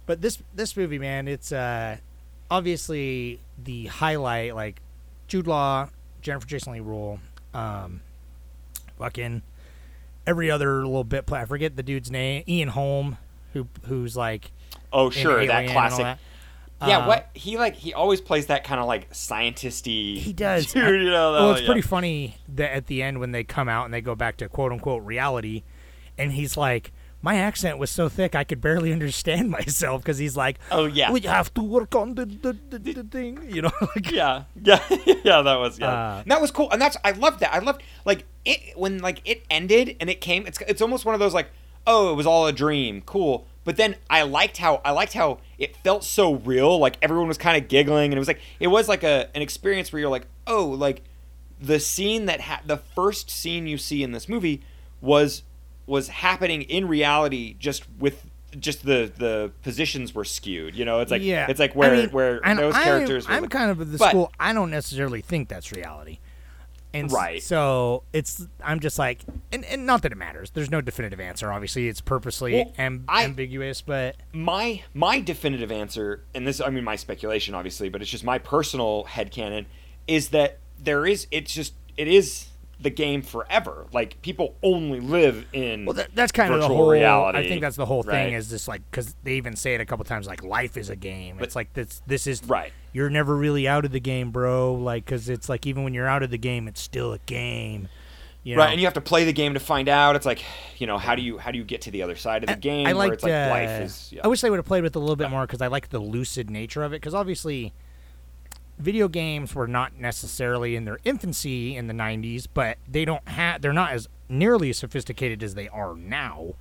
[0.07, 1.97] But this this movie, man, it's uh
[2.51, 4.81] obviously the highlight, like
[5.29, 5.89] Jude Law,
[6.23, 7.21] Jennifer Jason Lee rule,
[7.55, 8.01] um
[8.99, 9.43] fucking
[10.27, 12.45] every other little bit play I forget the dude's name.
[12.49, 13.17] Ian Holm,
[13.53, 14.51] who who's like
[14.93, 16.05] Oh sure, that Alien and all classic.
[16.05, 16.19] that.
[16.89, 20.19] Yeah, Uh, what he like he always plays that kind of like scientisty.
[20.19, 20.67] He does.
[20.73, 21.67] Dude, you know, well, it's yeah.
[21.67, 24.49] pretty funny that at the end when they come out and they go back to
[24.49, 25.63] quote unquote reality,
[26.17, 30.37] and he's like, "My accent was so thick I could barely understand myself," because he's
[30.37, 31.13] like, Oh, yeah.
[31.13, 33.71] we have to work on the the, the, the thing," you know.
[33.95, 34.81] Like, Yeah, yeah,
[35.25, 35.43] yeah.
[35.43, 35.89] That was yeah.
[35.93, 37.53] Uh, that was cool, and that's I loved that.
[37.55, 40.47] I loved like it when like it ended and it came.
[40.47, 41.51] It's it's almost one of those like
[41.87, 43.47] oh it was all a dream, cool.
[43.63, 46.79] But then I liked how I liked how it felt so real.
[46.79, 49.43] Like everyone was kind of giggling, and it was like it was like a an
[49.43, 51.03] experience where you're like oh like
[51.61, 54.63] the scene that ha- the first scene you see in this movie
[55.03, 55.43] was
[55.91, 58.25] was happening in reality just with
[58.59, 61.97] just the the positions were skewed you know it's like yeah, it's like where I
[61.97, 64.33] mean, where those I'm- characters were I'm, like- kind of the But- school.
[64.41, 66.19] I don't necessarily think that's reality.
[66.93, 67.41] And Right.
[67.41, 69.21] So it's I'm just like,
[69.53, 70.51] and, and not that it matters.
[70.51, 71.53] There's no definitive answer.
[71.53, 76.69] Obviously, it's purposely Well, am- I- ambiguous, but my my definitive answer and this i
[76.71, 79.67] mean my speculation obviously but it's just my personal headcanon
[80.09, 82.47] is that there is it's just it is
[82.81, 86.91] the game forever like people only live in Well, that, that's kind of the whole.
[86.91, 88.33] reality I think that's the whole thing right?
[88.33, 90.97] is just like because they even say it a couple times, like life is a
[90.97, 91.39] game.
[91.41, 92.03] it's like this.
[92.07, 92.73] This is Right.
[92.93, 94.75] You're never really out of the game, bro.
[94.75, 97.89] Like because it's like even when you're out of the game, it's still a game.
[98.43, 98.63] You know?
[98.63, 100.43] right and you have to play the game to find out it's like
[100.79, 102.57] you know how do you how do you get to the other side of the
[102.57, 104.23] game I liked, it's like uh, life is yeah.
[104.25, 105.91] I wish they would have played with it a little bit more because I like
[105.91, 107.03] the lucid nature of it.
[107.03, 107.75] Because obviously,
[108.81, 113.63] video games were not necessarily in their infancy in the '90s, but they don't have
[113.63, 116.55] they're not as nearly as sophisticated as they are now,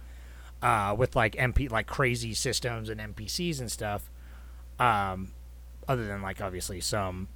[0.62, 4.10] uh, with like MP like crazy systems and NPCs and stuff.
[4.80, 5.32] Um,
[5.88, 7.28] other than like obviously some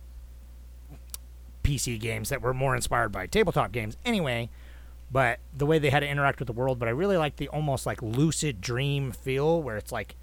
[1.63, 3.97] PC games that were more inspired by tabletop games.
[4.05, 4.49] Anyway,
[5.11, 6.79] but the way they had to interact with the world.
[6.79, 10.15] But I really like the almost like lucid dream feel where it's like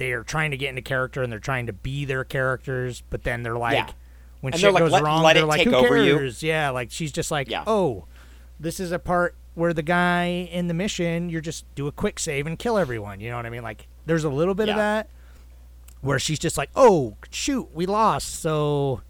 [0.00, 3.22] they are trying to get into character and they're trying to be their characters, but
[3.22, 3.90] then they're like, Yeah.
[4.40, 6.42] when And shit like, goes "Let- wrong, let they're like, take who over you." cares?
[6.42, 7.62] Yeah, like she's just like, Yeah.
[7.66, 8.06] oh,
[8.58, 12.18] this is a part where the guy in the mission, you're just do a quick
[12.18, 13.20] save and kill everyone.
[13.20, 13.62] You know what I mean?
[13.62, 15.08] Like, there's a little bit of that.
[16.02, 19.02] where she's just like, "Oh shoot, we lost." So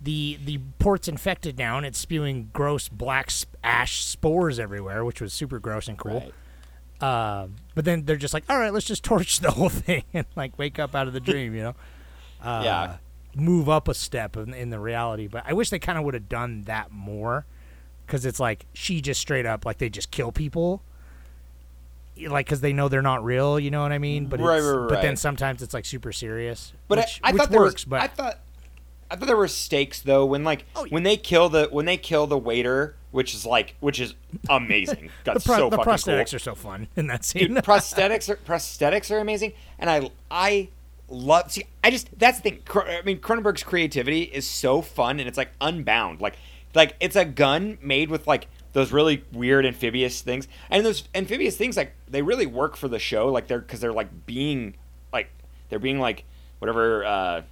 [0.00, 3.32] the the port's infected now, and it's spewing gross black
[3.64, 6.30] ash spores everywhere, which was super gross and cool.
[7.00, 10.26] Uh, but then they're just like, "All right, let's just torch the whole thing and
[10.36, 11.74] like wake up out of the dream," you know?
[12.42, 12.96] Uh, Yeah.
[13.36, 15.26] Move up a step in, in the reality.
[15.28, 17.46] But I wish they kind of would have done that more,
[18.06, 20.82] because it's like she just straight up like they just kill people.
[22.20, 24.26] Like, because they know they're not real, you know what I mean?
[24.26, 26.72] But Right, it's, right, but then sometimes it's like super serious.
[26.88, 27.74] But which, I, I which thought works.
[27.74, 28.38] was, but I thought
[29.10, 30.90] I thought there were stakes though when like Oh, yeah.
[30.92, 34.14] when they kill the when they kill the waiter, which is like which is
[34.50, 35.10] amazing.
[35.24, 36.36] That's pro- so the fucking prosthetics cool.
[36.36, 37.54] are so fun in that scene.
[37.54, 40.68] Dude, prosthetics are prosthetics are amazing, and I I
[41.08, 41.50] love.
[41.52, 42.60] See, I just that's the thing.
[42.74, 46.20] I mean, Cronenberg's creativity is so fun, and it's like unbound.
[46.20, 46.36] Like
[46.74, 51.56] like it's a gun made with like those really weird amphibious things, and those amphibious
[51.56, 53.28] things like they really work for the show.
[53.28, 54.76] Like they're because they're like being
[55.14, 55.30] like
[55.70, 56.24] they're being like
[56.58, 57.04] whatever.
[57.06, 57.42] uh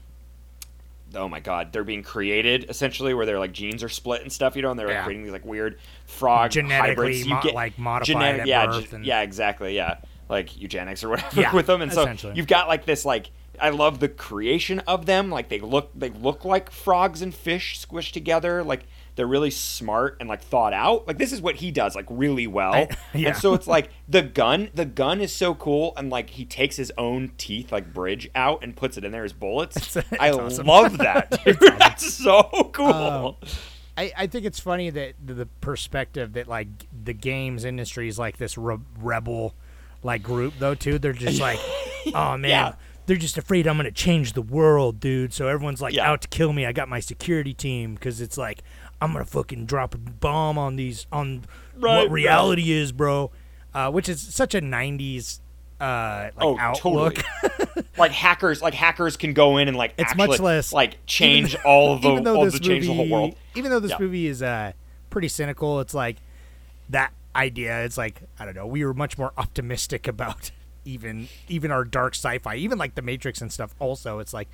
[1.17, 4.55] Oh my god, they're being created essentially, where their like genes are split and stuff,
[4.57, 5.05] you know, and they're like Yeah.
[5.05, 7.27] creating these like weird frog Genetically hybrids.
[7.27, 9.99] mo- like, modified genetic, yeah, birth ge- and- yeah, exactly, yeah,
[10.29, 13.71] like eugenics or whatever Yeah, with them, and so you've got like this like I
[13.71, 15.31] love the creation of them.
[15.31, 18.63] Like they look they look like frogs and fish squished together.
[18.63, 18.85] Like
[19.17, 21.07] they're really smart and like thought out.
[21.09, 22.73] Like this is what he does like really well.
[22.75, 23.29] I- yeah.
[23.31, 24.71] And so it's like the gun.
[24.75, 28.63] The gun is so cool, and like he takes his own teeth like bridge out
[28.63, 29.97] and puts it in there as bullets.
[29.97, 30.67] it's I awesome.
[30.67, 31.43] love that.
[31.45, 31.59] Dude.
[31.79, 32.87] That's so cool.
[32.93, 33.37] Um,
[33.99, 36.69] I, I think it's funny that the, the perspective that like
[37.05, 39.55] the games industry is like this re- rebel
[40.03, 40.99] like group though too.
[40.99, 41.59] They're just like,
[42.15, 42.73] oh man, Yeah.
[43.07, 45.33] they're just afraid I'm gonna change the world, dude.
[45.33, 46.11] So everyone's like Yeah.
[46.11, 46.67] out to kill me.
[46.67, 48.61] I got my security team because it's like
[49.01, 51.45] I'm gonna fucking drop a bomb on these on
[51.79, 53.31] Right, what reality is, bro.
[53.75, 55.41] Uh, which is such a '90s
[55.81, 57.23] uh, like oh, outlook.
[57.43, 57.85] totally.
[57.99, 61.55] like hackers, like hackers can go in and like It's actually, much less- like change
[61.65, 63.37] all of the even though all this the change movie, the whole world.
[63.55, 63.99] Even though this Yeah.
[64.01, 64.73] movie is uh,
[65.11, 66.17] pretty cynical, it's like
[66.89, 67.85] that idea.
[67.85, 68.67] It's like I don't know.
[68.67, 70.51] We were much more optimistic about
[70.87, 73.75] even even our dark sci-fi, even like the Matrix and stuff.
[73.79, 74.49] Also, it's like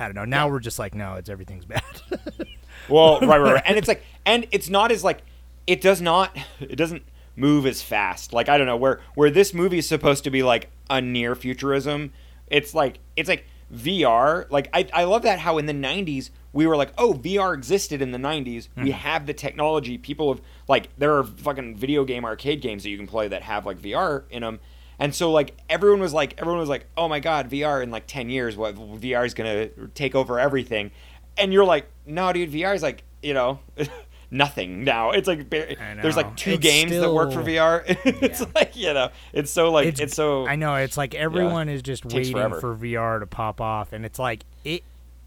[0.00, 0.24] I don't know.
[0.24, 1.82] Now we're just like, no, it's everything's bad.
[2.88, 3.62] Well, right, right, right.
[3.66, 5.22] And it's like, and it's not as like,
[5.66, 7.02] it does not, it doesn't
[7.38, 8.32] move as fast.
[8.32, 11.34] Like I don't know where where this movie is supposed to be like a near
[11.34, 12.12] futurism.
[12.48, 14.50] It's like it's like VR.
[14.50, 18.02] Like I I love that how in the '90s we were like, oh, VR existed
[18.02, 18.68] in the '90s.
[18.76, 18.90] We hmm.
[18.90, 19.96] have the technology.
[19.96, 23.42] People have like there are fucking video game arcade games that you can play that
[23.42, 24.60] have like VR in them.
[24.98, 28.06] And so like everyone was like everyone was like, "Oh my god, VR in like
[28.08, 30.90] 10 years what VR is going to take over everything."
[31.38, 33.60] And you're like, "No, dude, VR is like, you know,
[34.30, 35.10] nothing now.
[35.10, 37.82] It's like there's like two It's games that work for VR.
[38.22, 41.82] it's like, you know, it's so like it's, so I know it's like everyone is
[41.82, 42.60] just waiting forever.
[42.60, 44.82] for VR to pop off, and it's like it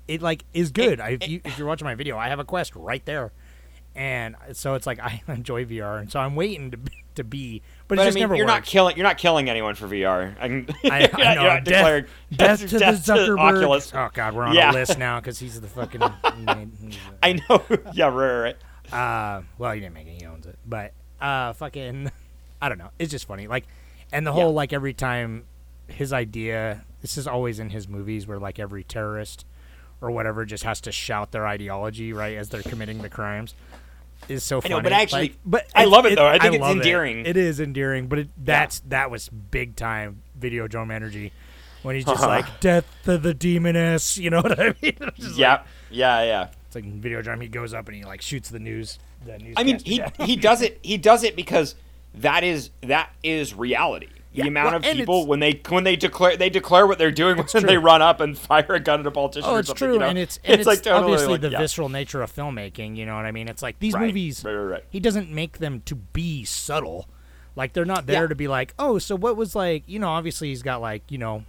[0.08, 1.00] it like is good.
[1.00, 3.32] I, if, you, if you're watching my video, I have a Quest right there,
[3.95, 6.80] and so it's like I enjoy VR, and so I'm waiting to
[7.15, 7.62] to be,
[7.97, 10.34] but, but I mean, you're not killing you're not killing anyone for VR.
[10.39, 11.41] I, can, I, I not- know.
[11.41, 13.39] you're not death, death to the death to Zuckerberg.
[13.39, 13.91] Oculus.
[13.93, 14.71] Oh God, we're on Yeah.
[14.71, 16.01] a list now because he's the fucking.
[17.21, 17.63] I know.
[17.93, 18.56] yeah, right,
[18.91, 18.93] right.
[18.93, 20.21] uh, well, he didn't make it.
[20.21, 22.10] He owns it, but uh, fucking,
[22.62, 22.89] I don't know.
[22.97, 23.47] It's just funny.
[23.47, 23.65] Like,
[24.12, 25.45] and the whole like every time
[25.88, 26.86] his idea.
[27.01, 29.43] This is always in his movies where like every terrorist
[30.01, 33.56] or whatever just has to shout their ideology right as they're committing the crimes.
[34.29, 34.75] Is so I funny.
[34.75, 36.27] know, but actually, Like, but I love it, though.
[36.27, 36.79] I think it's love it.
[36.79, 37.25] endearing.
[37.25, 41.31] It is endearing, but it, that's that was big time Videodrome energy
[41.84, 44.17] when he's just like death to the demoness.
[44.17, 44.95] You know what I mean?
[45.01, 46.47] I'm like- Yeah, yeah, yeah.
[46.67, 47.41] it's like Videodrome.
[47.41, 48.99] He goes up and he like shoots the news.
[49.25, 49.55] The news.
[49.57, 50.79] I mean, he he does it.
[50.84, 51.75] He does it because
[52.15, 54.07] that is that is reality.
[54.33, 57.11] The Yeah, amount well, of people when they when they declare they declare what they're
[57.11, 59.49] doing when they run up and fire a gun at a politician.
[59.49, 60.05] Oh, or it's something, true, you know?
[60.07, 61.57] and it's and it's, like totally obviously like, the yeah.
[61.59, 62.95] visceral nature of filmmaking.
[62.95, 63.49] You know what I mean?
[63.49, 64.43] It's like these Right, movies.
[64.45, 64.83] right, right, right.
[64.89, 67.09] He doesn't make them to be subtle.
[67.57, 68.27] Like they're not there Yeah.
[68.27, 69.83] to be like, oh, so what was like?
[69.85, 71.43] You know, obviously he's got like you know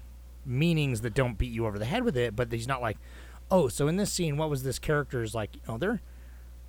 [0.44, 2.96] meanings that don't beat you over the head with it, but he's not like,
[3.48, 5.54] oh, so in this scene, what was this character's like?
[5.54, 6.00] You know, they're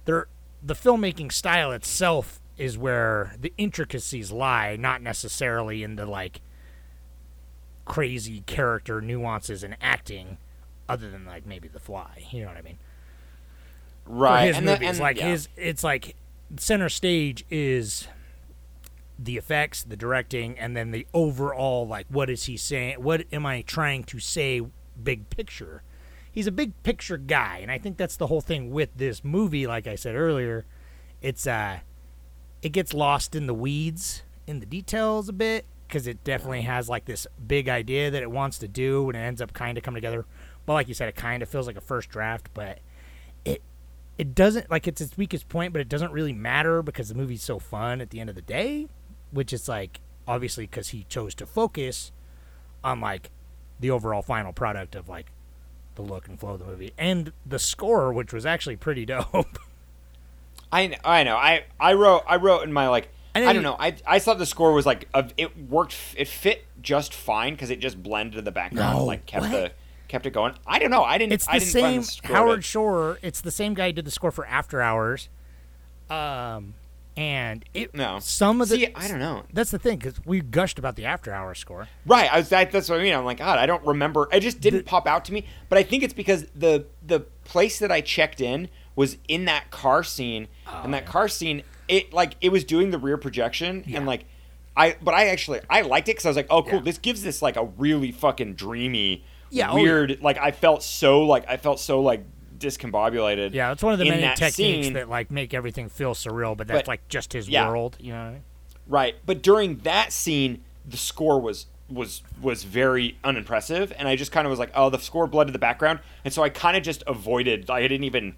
[0.06, 0.28] they're
[0.62, 6.42] the filmmaking style itself is where the intricacies lie, not necessarily in the like
[7.86, 10.38] crazy character nuances and acting,
[10.88, 12.28] other than like maybe The Fly.
[12.32, 12.78] You know what I mean?
[14.06, 14.42] right.
[14.42, 15.30] For his and the- and- like yeah.
[15.30, 16.16] his, it's like
[16.58, 18.08] center stage is
[19.18, 22.96] the effects, the directing, and then the overall like what is he saying?
[23.02, 24.62] What am I trying to say?
[25.02, 25.82] Big picture.
[26.32, 29.66] He's a big picture guy, and I think that's the whole thing with this movie.
[29.66, 30.66] Like I said earlier,
[31.22, 31.80] it's uh,
[32.64, 36.88] it gets lost in the weeds, in the details a bit, because it definitely has
[36.88, 39.84] like this big idea that it wants to do, and it ends up kind of
[39.84, 40.26] coming together.
[40.66, 42.80] But like you said, it kind of feels like a first draft, but
[43.44, 43.62] it
[44.18, 47.44] it doesn't like it's its weakest point, but it doesn't really matter because the movie's
[47.44, 48.88] so fun at the end of the day,
[49.32, 52.14] which is like obviously because he chose to focus
[52.82, 53.30] on like
[53.78, 55.34] the overall final product of like
[55.96, 59.60] the look and flow of the movie and the score, which was actually pretty dope.
[60.74, 61.36] I know, I know.
[61.38, 63.76] I I wrote I wrote in my like I I, don't know.
[63.80, 65.96] I I thought the score was like a, it worked.
[66.18, 69.44] It fit just fine because it just blended in the background, No, and, like kept
[69.44, 69.52] what?
[69.52, 69.72] the
[70.08, 70.54] kept it going.
[70.68, 71.04] I don't know.
[71.04, 71.34] I didn't.
[71.34, 73.20] It's I the didn't same the Howard to- Shore.
[73.22, 75.30] It's the same guy who did the score for After Hours.
[76.10, 76.74] Um,
[77.16, 78.20] and it No.
[78.20, 79.44] some of the See, I don't know.
[79.54, 81.88] That's the thing because we gushed about the After Hours score.
[82.06, 82.32] Right.
[82.32, 82.50] I was.
[82.50, 83.14] That, that's what I mean.
[83.16, 84.28] I'm like, God, I don't remember.
[84.32, 85.46] It just didn't pop out to me.
[85.70, 89.72] But I think it's because the the place that I checked in was in that
[89.72, 93.84] car scene, and Oh, that car scene, it like it was doing the rear projection,
[93.94, 94.26] and like.
[94.76, 96.86] I, but I actually I liked it because I was like, oh cool, Yeah.
[96.86, 99.84] this gives this like a really fucking dreamy, Yeah, oh, yeah.
[99.84, 100.20] weird.
[100.24, 102.26] Like I felt so like I felt so like
[102.58, 103.54] discombobulated.
[103.54, 104.94] Yeah, it's one of the many techniques scene.
[104.94, 107.68] that like make everything feel surreal, but that's But- like just his yeah.
[107.68, 107.98] world.
[108.00, 108.44] You know I mean?
[108.88, 114.32] Right, but during that scene, the score was was was very unimpressive, and I just
[114.32, 116.84] kind of was like, "Oh, the score blended the background," and so I kind of
[116.84, 117.70] just avoided.
[117.70, 118.36] I didn't even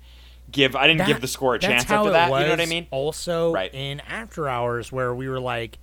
[0.52, 0.76] give.
[0.76, 2.26] I didn't That- give the score a chance after that.
[2.32, 2.88] You know what I mean?
[2.92, 3.74] Also, Right.
[3.74, 5.78] in After Hours, where we were like,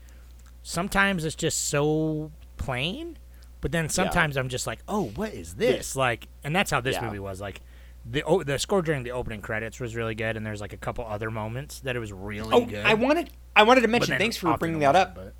[0.62, 3.18] sometimes it's just so plain,
[3.60, 5.96] but then sometimes I'm just like, oh, what is this?
[5.96, 7.06] Like, and that's how this Yeah.
[7.06, 7.40] movie was.
[7.40, 7.60] Like,
[8.04, 10.76] the o- the score during the opening credits was really good, and there's like a
[10.76, 12.84] couple other moments that it was really Oh, good.
[12.84, 14.16] I wanted I wanted to mention.
[14.18, 15.14] Thanks for bringing that up.
[15.14, 15.34] but-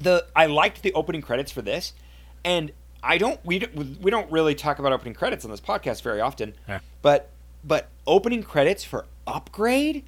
[0.00, 1.92] the I liked the opening credits for this,
[2.44, 2.72] and
[3.02, 6.20] I don't we don't, we don't really talk about opening credits on this podcast very
[6.20, 6.80] often, Yeah.
[7.00, 7.30] but
[7.64, 10.04] but opening credits for Upgrade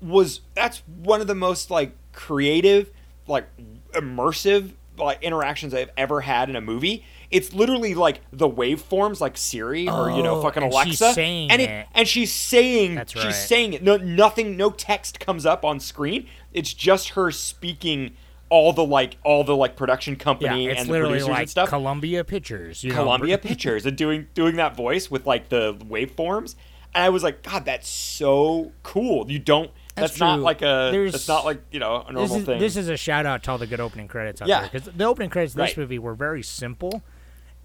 [0.00, 2.90] was that's one of the most like creative,
[3.26, 3.48] like
[3.92, 7.04] immersive like interactions I've ever had in a movie.
[7.30, 11.12] It's literally like the waveforms, like Siri or you know Oh, fucking and she's Alexa,
[11.14, 11.86] saying and it.
[11.94, 13.32] and she's saying That's she's right.
[13.34, 13.82] saying it.
[13.82, 16.26] No, nothing, no text comes up on screen.
[16.52, 18.16] It's just her speaking
[18.50, 21.40] all the like all the like production yeah, company it's and the literally producers like
[21.40, 21.68] and stuff.
[21.68, 22.82] Columbia Pictures.
[22.82, 26.54] You know, Columbia Pictures and doing doing that voice with like the waveforms.
[26.94, 29.30] And I was like, God, that's so cool.
[29.30, 29.70] You don't.
[29.94, 30.90] That's That's, not like a.
[30.92, 32.58] There's- That's not like you know a this is, thing.
[32.60, 34.62] This is a shout out to all the good opening credits out Yeah.
[34.68, 35.78] because the opening credits of this Right.
[35.78, 37.02] movie were very simple,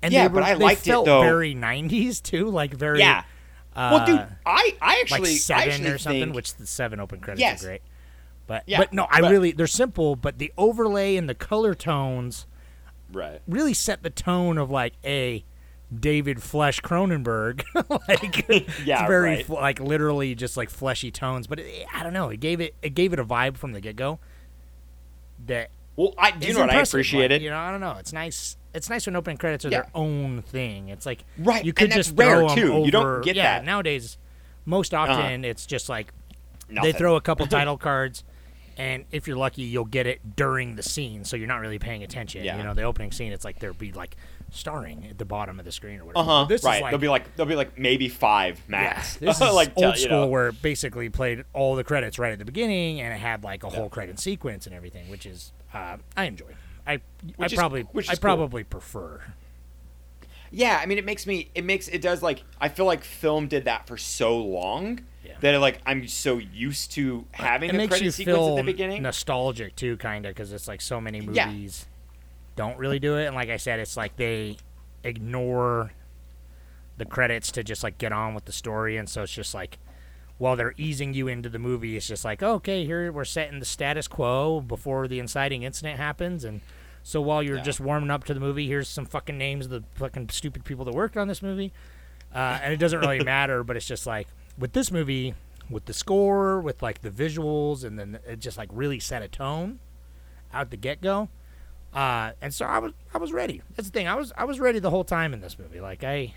[0.02, 1.22] and Yeah, they but I they liked it, though.
[1.22, 3.24] very '90s too, like very yeah.
[3.76, 6.66] Uh, well, dude, I I like actually I seven actually or something, think, which the
[6.66, 7.64] seven open credits Yes.
[7.64, 7.82] are great.
[8.48, 11.76] But Yeah, but no, I but- really they're simple, but the overlay and the color
[11.76, 12.48] tones
[13.12, 13.42] right.
[13.48, 15.46] really set the tone of like a
[16.00, 17.64] David Flesh Cronenberg,
[18.08, 18.48] like
[18.86, 19.50] Yeah, it's very right.
[19.50, 21.48] like literally just like fleshy tones.
[21.48, 23.82] But it, I don't know, it gave it it gave it a vibe from the
[23.82, 24.20] get go.
[25.48, 27.34] That Well, I do you know what I appreciate appreciated.
[27.36, 27.96] like, you know, I don't know.
[28.00, 28.58] It's nice.
[28.74, 29.82] It's nice when opening credits are Yeah.
[29.82, 30.90] their own thing.
[30.90, 32.82] It's like Right, You could just rare, throw 'em too.
[32.86, 33.66] You don't over- get yeah, that.
[33.66, 34.18] nowadays.
[34.66, 35.12] Most uh-huh.
[35.12, 36.14] often, it's just like
[36.70, 36.92] Nothing.
[36.92, 38.24] they throw a couple title cards,
[38.78, 42.04] and if you're lucky, you'll get it during the scene, so you're not really paying
[42.04, 42.44] attention.
[42.44, 42.58] Yeah.
[42.58, 44.16] You know, the opening scene, it's like there'll be like
[44.52, 46.20] starring at the bottom of the screen or whatever.
[46.30, 46.46] Uh huh.
[46.46, 46.82] This is Right.
[46.82, 49.16] like, there'll be like there'll be like maybe five yeah, max.
[49.18, 50.28] this is like old school know.
[50.28, 53.64] where it basically played all the credits right at the beginning, and it had like
[53.64, 56.54] a whole credit sequence and everything, which is uh, I enjoy.
[56.86, 57.00] I
[57.40, 58.22] I is- probably which I is cool.
[58.22, 59.22] probably prefer.
[60.56, 61.50] Yeah, I mean, it makes me.
[61.56, 65.34] It makes it does like I feel like film did that for so long Yeah.
[65.42, 68.56] that like I'm so used to having it a makes credit you sequence feel at
[68.58, 69.02] the beginning.
[69.02, 71.48] nostalgic too, kind of, because it's like so many Yeah.
[71.48, 71.88] movies
[72.56, 74.58] don't really do it, and like I said, it's like they
[75.04, 75.92] ignore
[76.98, 79.80] the credits to just like get on with the story, and so it's just like
[80.38, 83.66] while they're easing you into the movie, it's just like okay, here we're setting the
[83.66, 86.62] status quo before the inciting incident happens, and
[87.04, 87.64] so while you're Yeah.
[87.64, 90.86] just warming up to the movie, here's some fucking names of the fucking stupid people
[90.86, 91.72] that worked on this movie,
[92.34, 95.34] uh, and it doesn't really matter, but it's just like with this movie,
[95.70, 99.28] with the score, with like the visuals, and then it just like really set a
[99.28, 99.80] tone
[100.54, 101.30] out the get go.
[101.94, 103.62] Uh, and so I was I was ready.
[103.76, 104.08] That's the thing.
[104.08, 105.80] I was I was ready the whole time in this movie.
[105.80, 106.34] Like I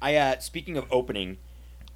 [0.00, 1.38] I uh speaking of opening,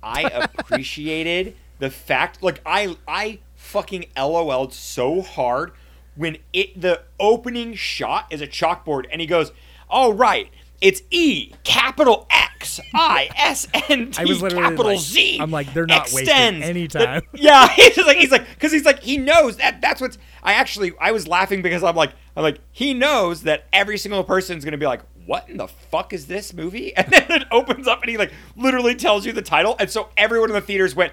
[0.03, 5.73] I appreciated the fact like I I fucking LOL'd so hard
[6.17, 9.53] when it the opening shot is a chalkboard and he goes,
[9.89, 10.49] "All right,
[10.81, 16.05] it's E capital X I S N literally capital like- Z." I'm like, they're not
[16.13, 17.23] wasting extends." any The- time.
[17.35, 20.19] yeah, he's like he's like because he's like he knows that that's what's.
[20.43, 24.25] I actually I was laughing because I'm like I'm like he knows that every single
[24.25, 26.93] person's gonna be like, what in the fuck is this movie?
[26.97, 30.09] And then it opens up and he like literally tells you the title, and so
[30.17, 31.13] everyone in the theaters went,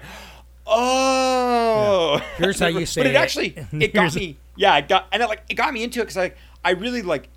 [0.66, 2.20] oh.
[2.36, 3.16] Here's how you say But it it.
[3.16, 4.36] actually it got me.
[4.58, 6.36] Yeah, it got and it like it got me into it because like.
[6.64, 7.28] I I really like.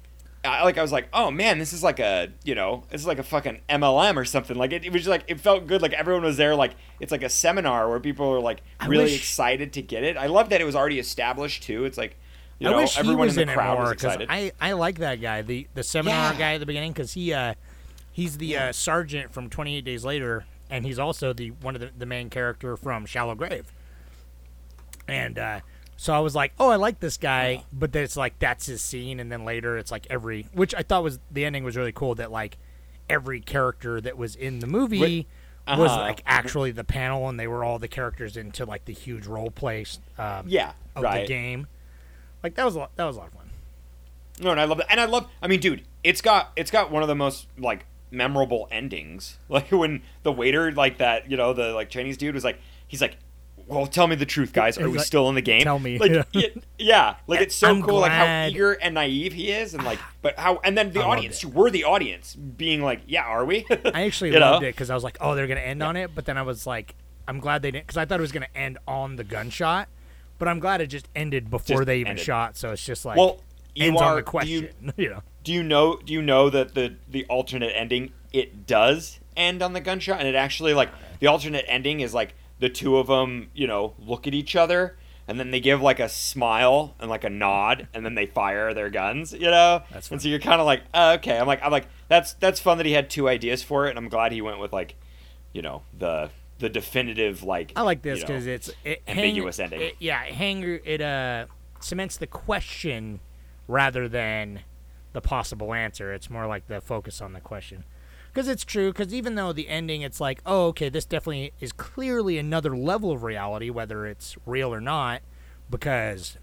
[0.44, 3.06] I, like I was like, oh man, this is like a you know, this is
[3.08, 4.58] like a fucking MLM or something.
[4.58, 5.84] Like it, it was just like it felt good.
[5.84, 6.56] Like everyone was there.
[6.56, 10.04] Like it's like a seminar where people are like I really wish- excited to get
[10.04, 10.18] it.
[10.18, 11.86] I love that it was already established too.
[11.86, 12.18] It's like
[12.58, 14.28] you know I wish he everyone in the crowd more was because excited.
[14.32, 16.40] I, I like that guy, the the seminar Yeah.
[16.40, 17.54] guy at the beginning, because he uh,
[18.12, 21.82] he's the uh, sergeant from Twenty Eight Days Later, and he's also the one of
[21.82, 23.72] the, the main character from Shallow Grave.
[25.08, 25.60] And uh,
[26.02, 28.82] so I was like, oh, I like this guy, but then it's like that's his
[28.82, 31.92] scene, and then later it's like every, which I thought was the ending was really
[31.92, 32.58] cool that like
[33.08, 35.28] every character that was in the movie.
[35.68, 36.00] Was Uh-huh.
[36.00, 39.52] like actually the panel, and they were all the characters into like the huge role
[39.52, 39.86] play
[40.18, 41.22] um, yeah, of right.
[41.22, 41.68] the game.
[42.42, 43.52] Like that was a lot, that was a lot of fun.
[44.42, 44.88] No, and I love that.
[44.90, 45.28] And I love.
[45.40, 49.38] I mean, dude, it's got it's got one of the most like memorable endings.
[49.50, 53.02] Like when the waiter, like that, you know, the like Chinese dude was like, he's
[53.02, 53.18] like,
[53.72, 54.78] "Well, tell me the truth, guys.
[54.78, 55.62] Are we like, still in the game?
[55.62, 56.24] "Tell me." Like, Yeah.
[56.34, 56.48] yeah,
[56.78, 57.16] yeah.
[57.28, 60.38] Like it's so I'm cool, like how eager and naive he is, and like, but
[60.38, 61.50] how, and then the I audience, it.
[61.54, 64.52] we're the audience, being like, "Yeah, are we?" I actually You know?
[64.52, 66.42] loved it because I was like, oh, they're gonna end on it, but then I
[66.42, 66.96] was like,
[67.28, 69.88] I'm glad they didn't because I thought it was gonna end on the gunshot,
[70.38, 72.26] but I'm glad it just ended before Just they even ended.
[72.26, 72.58] shot.
[72.58, 73.40] So it's just like, Well,
[73.76, 74.70] you ends are- on the do you- question.
[74.98, 79.20] You, know, do you know do you know that the the alternate ending it does
[79.38, 82.98] end on the gunshot and it actually like the alternate ending is like the two
[82.98, 84.98] of them you know look at each other
[85.28, 88.74] and then they give like a smile and like a nod and then they fire
[88.74, 91.62] their guns you know That's and so you're kind of like uh, okay i'm like
[91.64, 94.32] i'm like that's that's fun that he had two ideas for it and i'm glad
[94.32, 94.96] he went with like
[95.52, 96.30] you know the
[96.62, 99.82] the definitive like I like this you know, because it's it ambiguous hang, ending.
[99.82, 101.48] It, yeah, hanger it uh
[101.80, 103.20] cements the question
[103.68, 104.62] rather than
[105.14, 106.14] the possible answer.
[106.14, 107.84] It's more like the focus on the question.
[108.34, 108.92] Because it's true.
[108.92, 113.12] Because even though the ending, it's like, oh, okay, this definitely is clearly another level
[113.12, 115.22] of reality, whether it's real or not,
[115.70, 116.38] because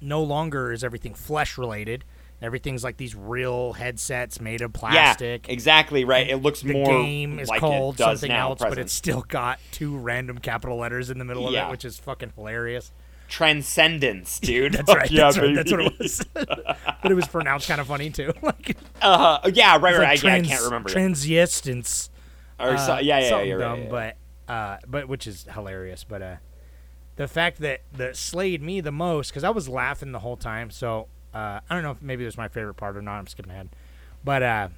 [0.00, 2.04] no longer is everything flesh related.
[2.40, 5.46] Everything's like these real headsets made of plastic.
[5.46, 8.86] yeah exactly right it looks the more game is like called something else, but present.
[8.86, 11.68] it's still got two random capital letters in the middle of Yeah.
[11.68, 12.90] it, which is fucking hilarious.
[13.32, 15.10] Transcendence dude That's right.
[15.10, 16.22] yeah, that's, right that's what it was.
[16.34, 18.34] but it was pronounced kind of funny too.
[18.42, 20.22] like, Uh, yeah, right, right.
[20.22, 20.90] like I, I can't remember.
[20.90, 20.92] it.
[20.92, 22.10] Transiestance.
[22.60, 23.90] Or so, uh, yeah, yeah, something yeah, dumb, yeah, yeah.
[24.46, 26.04] but uh, but which is hilarious.
[26.04, 26.36] But uh,
[27.16, 30.70] the fact that that slayed me the most because I was laughing the whole time.
[30.70, 33.18] So uh, I don't know if maybe it was my favorite part or not.
[33.18, 33.70] I'm skipping ahead,
[34.22, 34.68] but uh,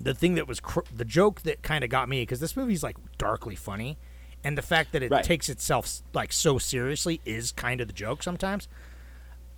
[0.00, 2.82] the thing that was cr- the joke that kind of got me because this movie's
[2.82, 3.98] like darkly funny,
[4.44, 5.24] and the fact that it Right.
[5.24, 8.68] takes itself like so seriously is kind of the joke sometimes.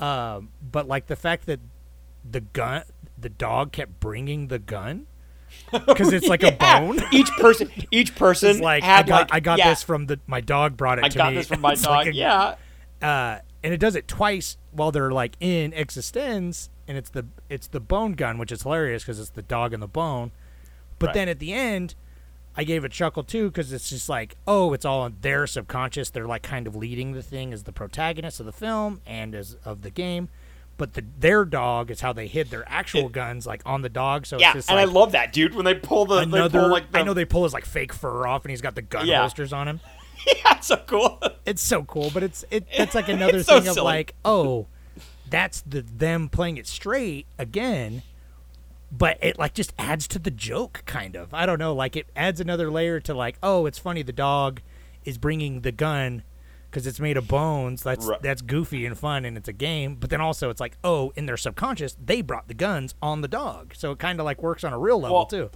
[0.00, 1.60] Um, but like the fact that
[2.28, 2.82] the gun,
[3.18, 5.06] the dog kept bringing the gun
[5.72, 7.00] because it's like a bone.
[7.12, 10.20] Each person, each person It's like I got like I got yeah, this from the
[10.26, 11.38] my dog brought it I to got me.
[11.38, 11.86] this from my dog.
[11.90, 12.54] like a- yeah,
[13.02, 17.66] uh, and it does it twice while they're like in existence, and it's the it's
[17.66, 20.30] the bone gun, which is hilarious because it's the dog and the bone.
[21.00, 21.14] But Right.
[21.14, 21.94] then at the end,
[22.58, 26.10] I gave a chuckle too because it's just like, oh, it's all in their subconscious.
[26.10, 29.56] They're like kind of leading the thing as the protagonist of the film and as
[29.64, 30.28] of the game.
[30.76, 34.26] But the their dog is how they hid their actual guns, like on the dog.
[34.26, 34.48] So yeah.
[34.48, 35.54] it's just And like I love that, dude.
[35.54, 36.60] When they pull the, they another.
[36.60, 38.74] pull like the, I know they pull his like fake fur off, and he's got
[38.74, 39.20] the gun Yeah.
[39.20, 39.80] holsters on him.
[40.26, 41.20] yeah, it's so cool.
[41.46, 42.66] It's so cool, but it's it.
[42.72, 43.84] It's like another It's so thing of silly.
[43.84, 44.66] like, oh,
[45.30, 48.02] that's the them playing it straight again.
[48.90, 51.34] But it like just adds to the joke, kind of.
[51.34, 54.02] I don't know, like it adds another layer to like, oh, it's funny.
[54.02, 54.62] The dog
[55.04, 56.22] is bringing the gun
[56.70, 57.82] because it's made of bones.
[57.82, 58.20] That's Right.
[58.22, 59.96] that's goofy and fun, and it's a game.
[59.96, 63.28] But then also, it's like, oh, in their subconscious, they brought the guns on the
[63.28, 65.50] dog, so it kind of like works on a real level Well, too.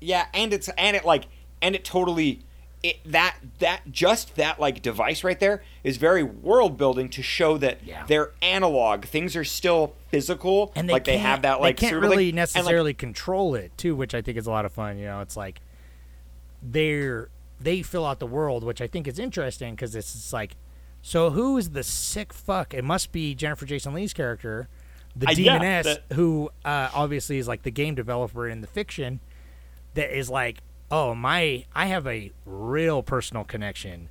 [0.00, 1.26] Yeah, and it's and it like
[1.62, 2.44] and it totally
[2.88, 7.56] it that that just that like device right there is very world building to show
[7.58, 8.04] that Yeah.
[8.06, 9.04] they're analog.
[9.04, 10.72] Things are still physical.
[10.76, 13.54] and they like they can't- have that like they can't really and, like, necessarily control
[13.54, 14.98] it too, which I think is a lot of fun.
[14.98, 15.60] You know, it's like
[16.62, 17.28] they're
[17.60, 20.56] they fill out the world, which I think is interesting because it's just like,
[21.00, 22.74] so who is the sick fuck?
[22.74, 24.68] It must be Jennifer Jason Lee's character,
[25.14, 29.20] the Uh, yeah, that- who uh, obviously is like the game developer in the fiction,
[29.94, 30.58] that is like,
[30.90, 34.08] oh my, I have a real personal connection.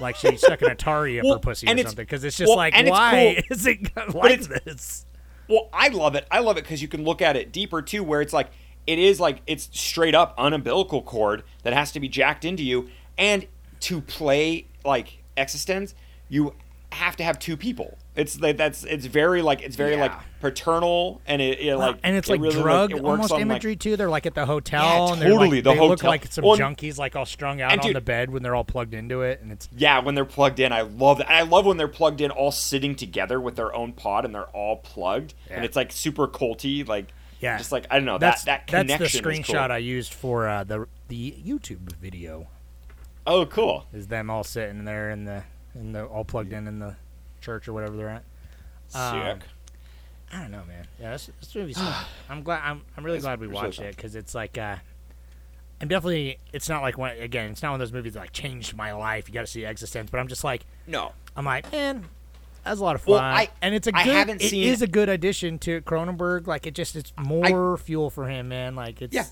[0.00, 2.56] Like she stuck an Atari up Well, her pussy or something because it's just well,
[2.56, 5.06] like why cool, is it like this?
[5.48, 6.26] Well, I love it.
[6.30, 8.50] I love it because you can look at it deeper too, where it's like
[8.86, 12.62] it is like it's straight up an umbilical cord that has to be jacked into
[12.62, 13.46] you, and
[13.80, 15.94] to play like eXistenZ,
[16.28, 16.54] you
[16.94, 17.98] have to have two people.
[18.16, 22.14] It's like that's it's very like it's very like paternal and it, it like and
[22.16, 23.96] it's it like really, drug it almost on, like- imagery too.
[23.96, 26.10] They're like at the hotel Yeah, and they're like, totally, the they look hotel.
[26.10, 28.54] like some Well, junkies like all strung out and on dude- the bed when they're
[28.54, 31.26] all plugged into it, and it's Yeah, when they're plugged in, I love that.
[31.28, 34.34] And I love when they're plugged in, all sitting together with their own pod, and
[34.34, 37.06] they're all plugged, and it's like super culty, like
[37.40, 39.72] yeah, just like I don't know that's that that that's the screenshot cool.
[39.72, 42.46] I used for uh, the the YouTube video.
[43.26, 43.86] Oh, cool.
[43.92, 46.96] Is them all sitting there in the in the all plugged in in the
[47.40, 48.24] church or whatever they're at.
[48.88, 49.00] Sick.
[49.00, 49.38] Um,
[50.32, 50.86] I don't know, man.
[51.00, 51.78] Yeah, this, this movie's.
[52.28, 52.60] I'm glad.
[52.64, 52.82] I'm.
[52.96, 54.58] I'm really It's glad we watched it because it's like.
[54.58, 54.76] uh
[55.80, 56.38] I'm definitely.
[56.52, 57.16] It's not like one.
[57.18, 59.28] Again, it's not one of those movies that like changed my life.
[59.28, 60.64] You got to see eXistenZ, but I'm just like.
[60.86, 62.04] no, I'm like, man,
[62.64, 63.12] that's a lot of fun.
[63.14, 64.40] Well, I- and it's a I good.
[64.40, 66.46] it is a good addition to Cronenberg.
[66.46, 66.96] Like it just.
[66.96, 68.74] It's more fuel for him, man.
[68.76, 69.14] Like it's.
[69.14, 69.24] Yeah.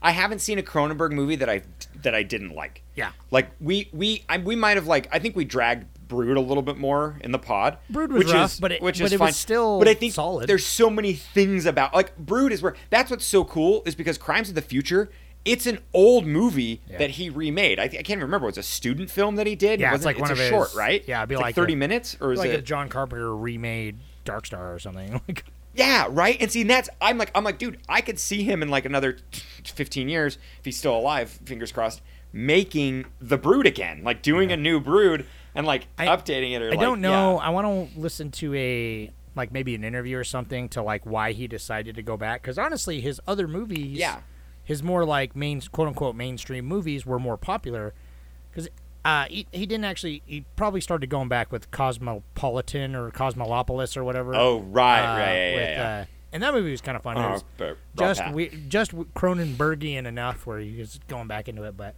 [0.00, 1.62] I haven't seen a Cronenberg movie that I
[2.02, 2.82] that I didn't like.
[2.94, 3.10] Yeah.
[3.30, 6.62] Like we we I, we might have like I think we dragged Brood a little
[6.62, 7.78] bit more in the pod.
[7.90, 9.94] Brood was which rough, is, but it- which but is it was still But I
[9.94, 10.48] think solid.
[10.48, 14.16] there's so many things about like Brood is where that's what's so cool is because
[14.18, 15.10] Crimes of the Future.
[15.44, 16.98] It's an old movie Yeah.
[16.98, 17.78] that he remade.
[17.78, 18.46] I, I can't remember.
[18.48, 19.80] It was a student film that he did.
[19.80, 21.02] Yeah, It it's like one a of his- short, right?
[21.06, 22.58] yeah, it'd be It's like thirty a- minutes, or is it like it?
[22.60, 25.20] if John Carpenter remade Dark Star or something.
[25.78, 26.36] Yeah, right.
[26.40, 28.84] And see, and that's I'm like I'm like, dude, I could see him in like
[28.84, 29.18] another
[29.64, 32.02] 15 years if he's still alive, fingers crossed,
[32.32, 36.62] making the Brood again, like doing a new Brood and like I- updating it.
[36.62, 37.36] Or I like, don't know.
[37.38, 37.46] yeah.
[37.46, 41.30] I want to listen to a like maybe an interview or something to like why
[41.32, 42.42] he decided to go back.
[42.42, 44.20] Because honestly, his other movies, Yeah.
[44.64, 47.94] his more like main quote unquote mainstream movies were more popular.
[48.50, 48.68] Because
[49.04, 50.22] uh, he, he didn't actually.
[50.26, 54.34] He probably started going back with Cosmopolitan or Cosmolopolis or whatever.
[54.34, 55.98] Oh, right, uh, right, yeah, yeah, with, yeah.
[56.00, 57.16] Uh, and that movie was kind of fun.
[57.16, 61.62] It Oh, was but just we, just Cronenbergian enough where he was going back into
[61.64, 61.94] it, but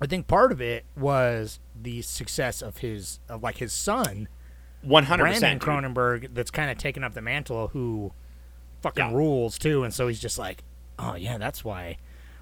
[0.00, 4.28] I think part of it was the success of his of like his son
[4.82, 5.20] 100.
[5.22, 8.12] Brandon percent Cronenberg that's kind of taken up the mantle who
[8.82, 9.16] fucking Yeah.
[9.16, 10.62] rules too, and so he's just like,
[10.98, 11.96] oh yeah, that's why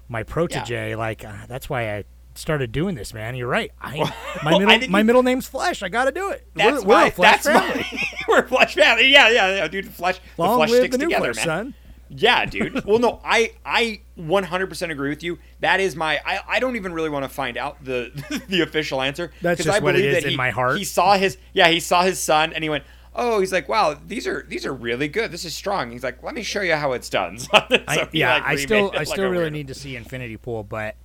[0.07, 2.03] my protege, like uh, that's why I
[2.35, 3.35] started doing this, man.
[3.35, 3.71] You're right.
[3.81, 3.97] I
[4.43, 5.83] my I middle didn't my middle name's Flesh.
[5.83, 6.47] I got to do it.
[6.55, 7.85] That's we're, we're a Flesh that's family.
[7.91, 9.11] my, we're Flesh family.
[9.11, 9.89] Yeah, yeah, yeah, dude.
[9.89, 11.65] Flesh, the Long flesh sticks the together, Flesh, man.
[11.65, 11.73] son.
[12.09, 12.85] Yeah, dude.
[12.85, 15.39] Well, no, I I 100% agree with you.
[15.61, 16.19] That is my.
[16.25, 18.11] I, I don't even really want to find out the
[18.47, 19.31] the official answer.
[19.41, 20.77] That's just I what it is that in he, my heart.
[20.77, 21.69] He saw his yeah.
[21.69, 22.83] He saw his son and he went.
[23.15, 25.29] Oh, he's like, wow, these are these are really good.
[25.29, 25.91] This is strong.
[25.91, 27.37] He's like, let me show you how it's done.
[27.37, 30.63] So I, yeah, like, I still I still a really need to see Infinity Pool,
[30.63, 30.95] but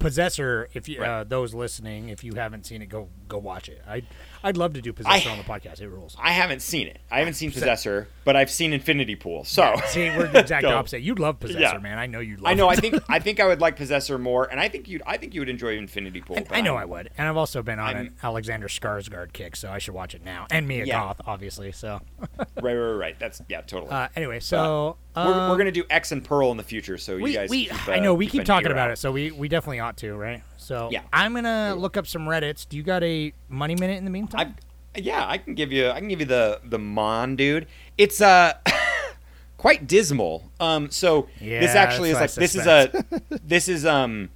[0.00, 1.08] Possessor, if you Right.
[1.20, 3.80] uh, those listening, if you haven't seen it, go go watch it.
[3.86, 4.02] I
[4.42, 5.80] I'd love to do Possessor on the podcast.
[5.80, 6.16] It rules.
[6.18, 6.98] I haven't seen it.
[7.10, 9.44] I haven't seen Possessor, but I've seen Infinity Pool.
[9.44, 11.00] So See, we're the exact opposite.
[11.02, 11.78] You'd love Possessor, Yeah.
[11.78, 11.98] man.
[11.98, 12.50] I know you'd love.
[12.50, 12.68] I know.
[12.70, 12.72] it.
[12.72, 15.16] I think I think I would like Possessor more, and I think you would I
[15.16, 16.36] think you would enjoy Infinity Pool.
[16.36, 19.56] but I know I would, and I've also been on I'm- an Alexander Skarsgård kick,
[19.56, 20.46] so I should watch it now.
[20.50, 21.00] And Mia Yeah.
[21.00, 21.72] Goth, obviously.
[21.72, 22.00] So
[22.38, 23.18] Right, right, right.
[23.18, 23.90] That's yeah, totally.
[23.92, 27.16] uh, anyway, so we're, we're um, gonna do X and Pearl in the future, so
[27.16, 27.50] you guys.
[27.50, 28.92] we keep, I uh, know we keep an talking about out.
[28.92, 30.42] it, so we we definitely ought to, right?
[30.60, 31.02] So Yeah.
[31.12, 32.68] I'm gonna look up some Reddits.
[32.68, 34.54] Do you got a money minute in the meantime?
[34.94, 35.88] I, yeah, I can give you.
[35.88, 37.66] I can give you the the Mon dude.
[37.96, 38.54] It's uh
[39.56, 40.50] quite dismal.
[40.60, 43.86] Um, so Yeah, this actually is like that's what I this is a this is
[43.86, 44.30] um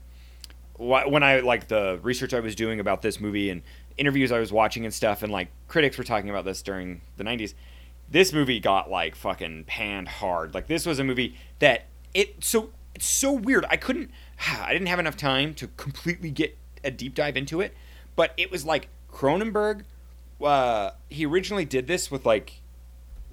[0.76, 3.62] when I like the research I was doing about this movie and
[3.96, 7.24] interviews I was watching and stuff, and like critics were talking about this during the
[7.24, 7.54] '90s.
[8.10, 10.54] This movie got like fucking panned hard.
[10.54, 13.64] Like this was a movie that it so it's so weird.
[13.68, 14.10] I couldn't.
[14.60, 17.74] I didn't have enough time to completely get a deep dive into it,
[18.16, 19.84] but it was like Cronenberg.
[20.42, 22.60] Uh, he originally did this with like,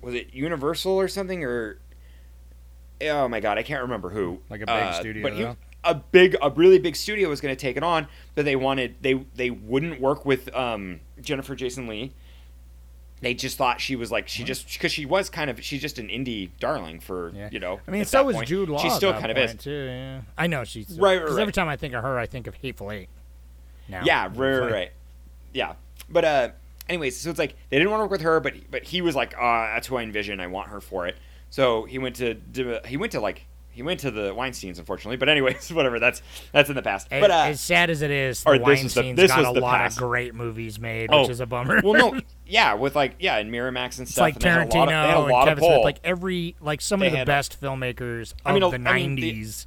[0.01, 1.79] was it Universal or something or?
[3.01, 4.39] Oh my god, I can't remember who.
[4.49, 5.57] Like a big Uh, studio, but he, though?
[5.83, 8.95] a big, a really big studio was going to take it on, but they wanted
[9.01, 12.13] they they wouldn't work with um, Jennifer Jason Lee.
[13.21, 15.99] They just thought she was like she just because she was kind of she's just
[15.99, 17.49] an indie darling for Yeah.
[17.51, 17.79] you know.
[17.87, 18.47] I mean, so was point.
[18.47, 18.79] Jude Law.
[18.79, 19.53] She still kind of is.
[19.55, 19.71] too.
[19.71, 20.21] Yeah.
[20.37, 21.53] I know she's Right, right, 'cause Every right.
[21.53, 23.09] time I think of her, I think of Hateful Eight.
[23.87, 24.91] Now, Yeah, right, right, like- right.
[25.53, 25.73] Yeah,
[26.09, 26.49] but uh,
[26.89, 29.15] anyways, so it's like they didn't want to work with her, but but he was
[29.15, 30.39] like, ah, that's who I envision.
[30.39, 31.15] I want her for it.
[31.49, 32.37] So he went to
[32.87, 35.17] he went to like he went to the Weinstein's, unfortunately.
[35.17, 35.99] But anyways, whatever.
[35.99, 37.07] That's that's in the past.
[37.11, 39.59] As, But uh, as sad as it is, the is the- this got was a
[39.61, 39.97] lot past.
[39.97, 41.21] of great movies made, Oh.
[41.21, 41.81] which is a bummer.
[41.83, 44.21] well, no, yeah, with like yeah, and Miramax and It's stuff.
[44.23, 45.67] like and they had a Tarantino lot of, they had a and lot Kevin of
[45.69, 48.89] Smith, like every like some They of the had- best filmmakers of I mean, the
[48.89, 49.65] I mean, '90s.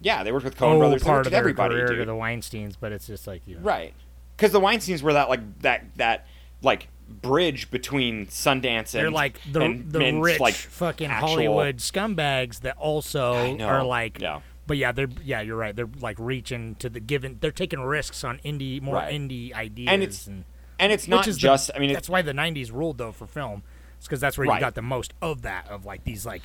[0.00, 1.02] yeah, they worked with Coen Oh, Brothers.
[1.02, 1.98] They part of their everybody, career dude.
[1.98, 3.94] to the Weinstein's, but it's just like you know, Right.
[4.36, 6.26] Because the Weinsteins were that like that that
[6.62, 11.28] like bridge between Sundance and They're like the and, the and, rich like fucking actual-
[11.28, 14.20] Hollywood scumbags that also are like.
[14.20, 14.40] Yeah.
[14.66, 15.74] But yeah, they're yeah, you're right.
[15.76, 17.38] They're like reaching to the given.
[17.40, 19.14] They're taking risks on indie, more Right.
[19.14, 20.44] indie ideas, And it's- and
[20.78, 21.70] and it's not is the- just.
[21.74, 23.62] I mean, that's why the '90s ruled though for film.
[23.98, 26.42] It's because that's where you got the most of that of like these like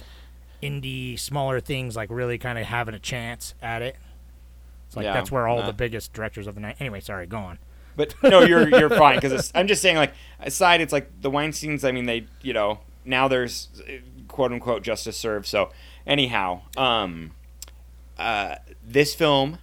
[0.61, 3.95] indie smaller things like really kind of having a chance at it.
[4.87, 5.65] It's like Yeah, that's where all uh.
[5.65, 6.75] the biggest directors of the night.
[6.79, 7.57] Anyway, sorry, go on.
[7.95, 11.83] But no, you're you're fine because I'm just saying like aside, it's like the Weinstein's.
[11.83, 13.69] I mean, they you know now there's
[14.27, 15.45] quote unquote justice served.
[15.45, 15.69] So
[16.05, 17.31] anyhow, um,
[18.17, 19.59] uh, this film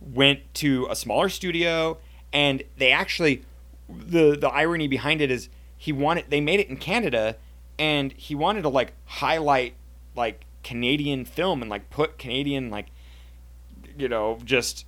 [0.00, 1.98] went to a smaller studio,
[2.32, 3.44] and they actually
[3.88, 7.36] the the irony behind it is he wanted they made it in Canada,
[7.78, 9.74] and he wanted to like highlight
[10.14, 12.86] like Canadian film and like put Canadian like
[13.96, 14.84] you know just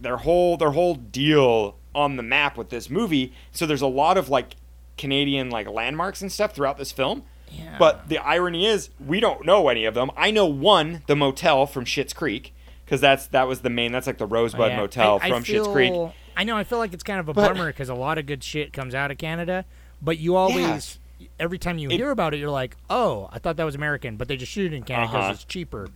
[0.00, 4.16] their whole their whole deal on the map with this movie so there's a lot
[4.16, 4.54] of like
[4.96, 7.76] canadian like landmarks and stuff throughout this film Yeah.
[7.78, 11.66] but the irony is we don't know any of them i know one the motel
[11.66, 14.76] from Schitt's creek because that's that was the main that's like the rosebud Yeah.
[14.76, 15.94] motel I- I from feel- Schitt's creek
[16.36, 16.56] I know.
[16.56, 18.72] I feel like it's kind of a But- bummer because a lot of good shit
[18.72, 19.66] comes out of Canada,
[20.00, 20.98] but you always,
[21.38, 24.16] every time you It- hear about it, you're like, oh, I thought that was American,
[24.16, 25.32] but they just shoot it in Canada because Uh-huh.
[25.34, 25.88] it's cheaper.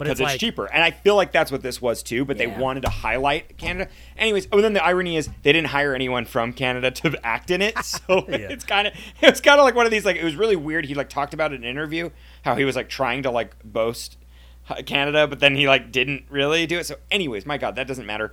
[0.00, 0.66] But because it's it's, like, cheaper.
[0.66, 3.88] And I feel like that's what this was too, but they wanted to highlight Canada.
[4.16, 7.62] Anyways, oh, then the irony is they didn't hire anyone from Canada to act in
[7.62, 10.34] it, so it's kind of it's kind of like one of these like it was
[10.34, 10.86] really weird.
[10.86, 12.10] He like talked about it in an interview
[12.42, 14.16] how he was like trying to like boast
[14.86, 16.86] Canada, but then he like didn't really do it.
[16.86, 18.32] So, anyways, my God, that doesn't matter.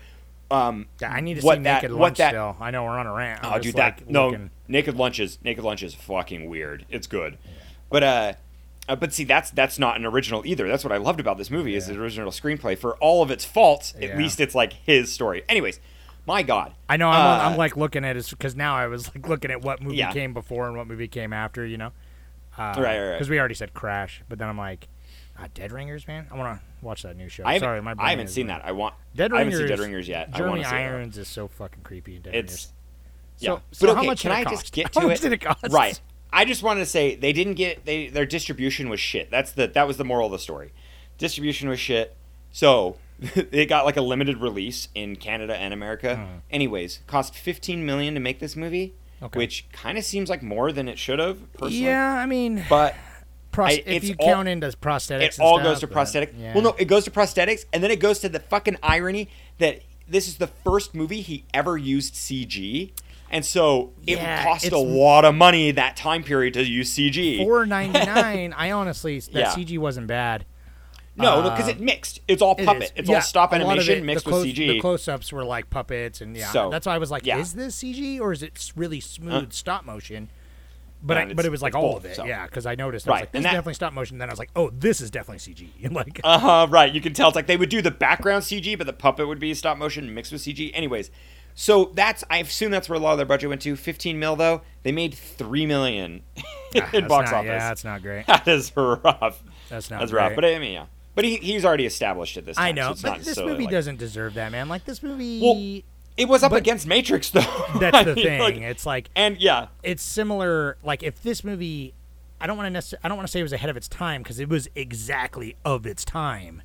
[0.49, 2.55] Um, Yeah, I need to what see that- Naked what Lunch that- still.
[2.59, 3.43] I know we're on a rant.
[3.43, 5.39] I'm Oh, dude, like, that no looking- naked lunches.
[5.43, 6.86] Naked lunch is fucking weird.
[6.89, 7.38] It's good,
[7.89, 8.34] but uh,
[8.88, 10.67] uh, but see, that's that's not an original either.
[10.67, 12.77] That's what I loved about this movie is the original screenplay.
[12.77, 14.09] For all of its faults, Yeah.
[14.09, 15.43] at least it's like his story.
[15.49, 15.79] Anyways,
[16.25, 17.09] my God, I know.
[17.09, 19.81] I'm, Uh, I'm like looking at it because now I was like looking at what
[19.81, 20.11] movie Yeah.
[20.11, 21.65] came before and what movie came after.
[21.65, 21.91] You know,
[22.57, 23.11] uh, Right, right, right.
[23.13, 24.88] Because we already said Crash, but then I'm like,
[25.39, 26.27] ah, Dead Ringers, man.
[26.31, 27.43] I want to watch that new show.
[27.45, 28.63] I Sorry, my brain I haven't seen that.
[28.65, 29.33] I want Dead Ringers.
[29.33, 30.29] I haven't seen Dead Ringers yet.
[30.33, 30.75] I Jeremy want to see.
[30.75, 32.73] Irons is so fucking creepy in Dead It's Ringers.
[33.39, 34.73] yeah, So, so but how much can I it just cost?
[34.73, 35.21] get How to much it?
[35.21, 35.65] did it cost?
[35.71, 35.99] Right.
[36.38, 39.31] I just wanted to say they didn't get they their distribution was shit.
[39.31, 40.71] That's the that was the moral of the story.
[41.17, 42.15] Distribution was shit.
[42.51, 46.15] So it got like a limited release in Canada and America.
[46.17, 46.25] Hmm.
[46.51, 48.93] Anyways, cost 15 million to make this movie.
[49.19, 49.39] Okay.
[49.39, 51.51] which kind of seems like more than it should have.
[51.53, 51.85] Personally.
[51.85, 52.93] Yeah, I mean, but
[53.51, 55.93] pros- I- if you all- count into prosthetics, it and all stuff, goes to but-
[55.93, 56.33] prosthetic.
[56.38, 56.53] yeah.
[56.53, 59.27] Well, no, it goes to prosthetics, and then it goes to the fucking irony
[59.57, 62.91] that this is the first movie he ever used CG,
[63.30, 67.38] and so it Yeah, cost a lot of money that time period to use CG.
[67.43, 68.53] Four ninety nine.
[68.53, 69.53] I honestly, that Yeah.
[69.55, 70.45] CG wasn't bad.
[71.15, 72.21] no, because uh, it mixed.
[72.28, 72.84] It's all It puppet.
[72.84, 72.91] is.
[72.95, 74.67] It's Yeah, all stop animation it, mixed close, with CG.
[74.67, 77.39] The close-ups were like puppets, and yeah, So, that's why I was like, yeah.
[77.39, 80.30] "Is this CG or is it really smooth Uh, stop motion?"
[81.01, 82.25] But I, but it was like all both, of it, so.
[82.25, 82.45] yeah.
[82.45, 84.32] Because I noticed, I was Right, like, "This and is definitely stop motion." Then I
[84.32, 86.67] was like, "Oh, this is definitely CG." And like, Uh huh.
[86.69, 86.91] Right.
[86.93, 89.39] You can tell it's like they would do the background CG, but the puppet would
[89.39, 90.71] be stop motion mixed with CG.
[90.73, 91.11] Anyways,
[91.60, 93.76] so that's I assume that's where a lot of their budget went to.
[93.76, 96.22] Fifteen mil though, they made three million
[96.76, 97.47] in Ah, box not- office.
[97.47, 98.26] Yeah, that's not great.
[98.28, 99.41] that is rough.
[99.68, 100.28] That's not That's rough.
[100.30, 100.36] great.
[100.36, 100.86] But I mean, yeah.
[101.16, 102.66] But he, he's already established at this time.
[102.66, 104.70] I so know, it's but not this movie like- doesn't deserve that, man.
[104.70, 105.82] Like this movie, Well,
[106.16, 107.41] It was up But- against Matrix though.
[107.80, 108.39] that's the thing.
[108.39, 110.78] like- it's like and yeah, it's similar.
[110.84, 111.95] Like if this movie,
[112.39, 113.88] I don't want to necessarily, I don't want to say it was ahead of its
[113.88, 116.62] time because it was exactly of its time.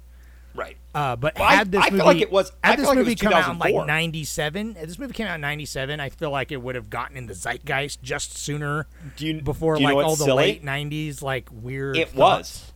[0.55, 0.77] Right.
[0.95, 2.93] Uh, but Well, I- had this I feel movie, like it was- I had this
[2.95, 6.53] movie come out in like '97, this movie came out in '97, I feel like
[6.53, 8.87] it would have gotten in the zeitgeist just sooner.
[9.17, 10.45] Do you- before do you like all the silly?
[10.45, 11.97] late '90s like weird.
[11.97, 12.61] It thoughts.
[12.61, 12.73] was.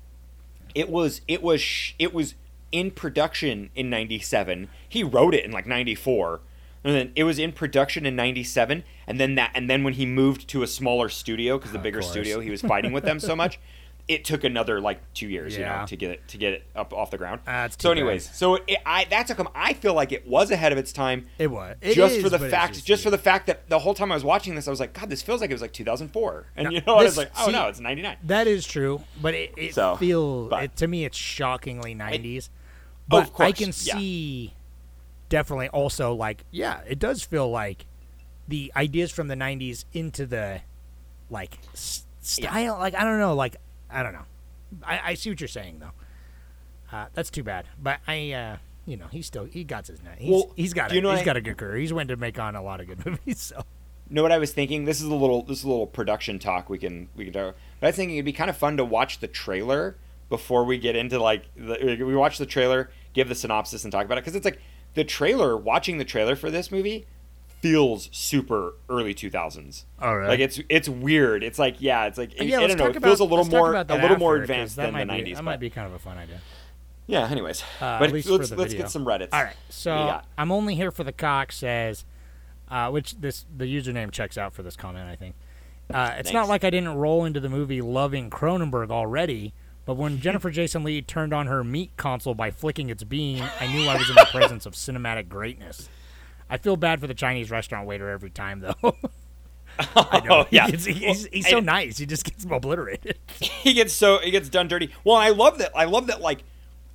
[0.75, 1.21] It was.
[1.29, 1.61] It was.
[1.61, 2.35] sh- It was
[2.73, 4.69] in production in '97.
[4.89, 6.41] He wrote it in like '94,
[6.85, 8.85] and then it was in production in '97.
[9.07, 9.51] And then that.
[9.55, 12.11] And then when he moved to a smaller studio, because the bigger course.
[12.11, 13.59] studio, he was fighting with them so much.
[14.09, 16.93] It took another like two years, you know, to get it to get it up
[16.93, 17.41] off the ground.
[17.45, 17.99] It's so, too bad.
[18.03, 20.93] anyways, so it, I that's how come I feel like it was ahead of its
[20.93, 21.27] time.
[21.39, 21.77] It was.
[21.81, 24.13] It just is, for the fact, just- just, for the fact that the whole time
[24.13, 26.47] I was watching this, I was like, God, this feels like it was like 2004,
[26.57, 27.01] and you know, what?
[27.01, 28.17] I was like, oh see- no, it's 99.
[28.25, 32.49] That is true, but it, it So, feels but- it, to me it's shockingly '90s.
[32.49, 32.53] Oh,
[33.09, 33.73] But of course, I can yeah.
[33.73, 34.55] see
[35.29, 37.87] definitely also like yeah, it does feel like
[38.47, 40.61] the ideas from the '90s into the
[41.29, 41.59] like
[42.23, 42.79] style.
[42.79, 43.57] Like I don't know, like
[43.91, 44.25] I don't know.
[44.85, 45.93] I, I see what you're saying though.
[46.97, 48.33] Uh, that's too bad, but I.
[48.33, 48.57] Uh,
[48.89, 50.15] you know, he's still he got his name.
[50.17, 51.75] He's, Well, he's got a, you know he's I- got a good career.
[51.77, 53.41] He's went to make on a lot of good movies.
[53.43, 53.65] So
[54.09, 54.85] know what I was thinking?
[54.85, 57.57] This is a little this is a little production talk we can we can talk.
[57.81, 59.97] But I was thinking it'd be kind of fun to watch the trailer
[60.29, 64.05] before we get into like the, we watch the trailer, give the synopsis, and talk
[64.05, 64.61] about it because it's like
[64.95, 65.57] the trailer.
[65.57, 67.07] Watching the trailer for this movie
[67.71, 69.87] feels super early two thousands.
[70.01, 70.29] Oh, really?
[70.29, 71.43] Like it's it's weird.
[71.43, 72.87] It's like yeah, it's like yeah, I don't know.
[72.87, 75.37] It feels about- a little more a little more advanced than the be- nineties.
[75.37, 76.41] That might be kind of a fun idea.
[77.07, 77.29] Yeah.
[77.29, 78.85] Anyways, Uh, but at least let's for the let's video.
[78.87, 79.29] get some Reddits.
[79.33, 80.21] All right, so.
[80.39, 82.05] I'm only here for the cock says,
[82.69, 85.09] uh, which this the username checks out for this comment.
[85.09, 85.35] I think
[85.93, 89.55] uh, it's not like I didn't roll into the movie loving Cronenberg already,
[89.85, 93.67] but when Jennifer Jason Lee turned on her meat console by flicking its beam, I
[93.69, 95.89] knew I was in the presence of cinematic greatness.
[96.49, 98.75] I feel bad for the Chinese restaurant waiter every time, though.
[99.79, 100.41] I know.
[100.43, 100.69] Oh, yeah.
[100.69, 101.99] He's, he's Well, so and- nice.
[101.99, 103.19] He just gets obliterated.
[103.41, 104.91] he gets so he gets done dirty.
[105.05, 105.71] Well, I love that.
[105.77, 106.21] I love that.
[106.21, 106.45] Like,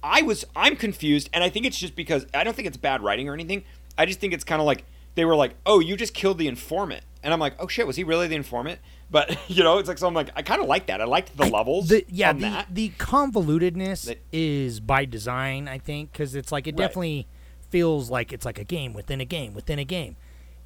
[0.02, 3.04] I was I'm confused, and I think it's just because I don't think it's bad
[3.04, 3.64] writing or anything.
[3.98, 4.84] I just think it's kind of like
[5.16, 7.98] they were like, "Oh, you just killed the informant," and I'm like, "Oh shit, was
[7.98, 8.80] he really the informant?"
[9.12, 11.02] But you know, it's like so I'm like, I kind of like that.
[11.02, 11.90] I liked the levels.
[11.90, 12.68] The, yeah, the, that.
[12.74, 16.78] the convolutedness That- is by design, I think, because it's like it Right.
[16.88, 17.28] definitely
[17.72, 20.16] feels like it's like a game within a game within a game,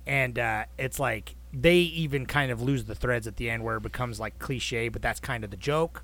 [0.05, 3.77] and uh, it's like they even kind of lose the threads at the end where
[3.77, 6.03] it becomes like cliche, but that's kind of the joke.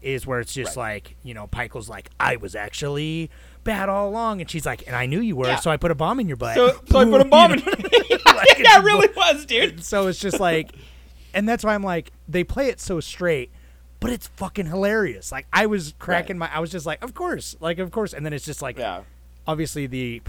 [0.00, 3.30] Is where it's just like you know, Pikul's like, I was actually
[3.64, 5.56] bad all along, and she's like, and I knew you were, Yeah.
[5.56, 6.54] so I put a bomb in your butt.
[6.54, 7.58] So, so I put a bomb in.
[8.38, 9.82] Like, it's it really was, dude.
[9.84, 10.70] so it's just like,
[11.34, 13.50] and that's why I'm like, they play it so straight,
[13.98, 15.32] but it's fucking hilarious.
[15.32, 18.24] Like I was cracking my, I was just like, of course, like of course, and
[18.24, 19.02] then it's just like, Yeah.
[19.48, 20.20] Obviously the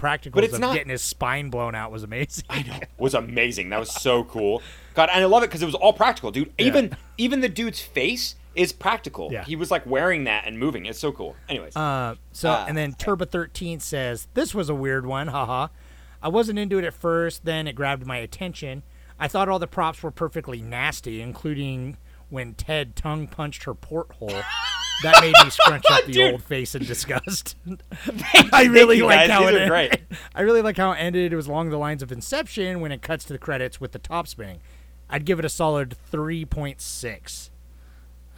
[0.44, 2.44] it's of not- getting his spine blown out was amazing.
[2.50, 2.78] I know.
[2.98, 3.68] Was amazing.
[3.68, 4.62] That was so cool.
[4.94, 6.52] God, and I love it because it was all practical, dude.
[6.58, 9.28] Even even the dude's face is practical.
[9.30, 9.44] Yeah.
[9.44, 10.86] He was like wearing that and moving.
[10.86, 11.36] It's so cool.
[11.48, 11.76] Anyways.
[11.76, 15.68] Uh, so Ah, and then Turbo thirteen says this was a weird one, haha.
[16.22, 18.82] I wasn't into it at first, then it grabbed my attention.
[19.18, 21.96] I thought all the props were perfectly nasty, including
[22.30, 24.32] when Ted tongue punched her porthole.
[25.02, 26.32] that made me scrunch up the Dude.
[26.32, 27.56] old face in disgust.
[28.52, 30.00] I really like how it great.
[30.34, 31.32] I really like how it ended.
[31.32, 33.98] It was along the lines of Inception when it cuts to the credits with the
[33.98, 34.60] top spinning.
[35.08, 37.50] I'd give it a solid three point six.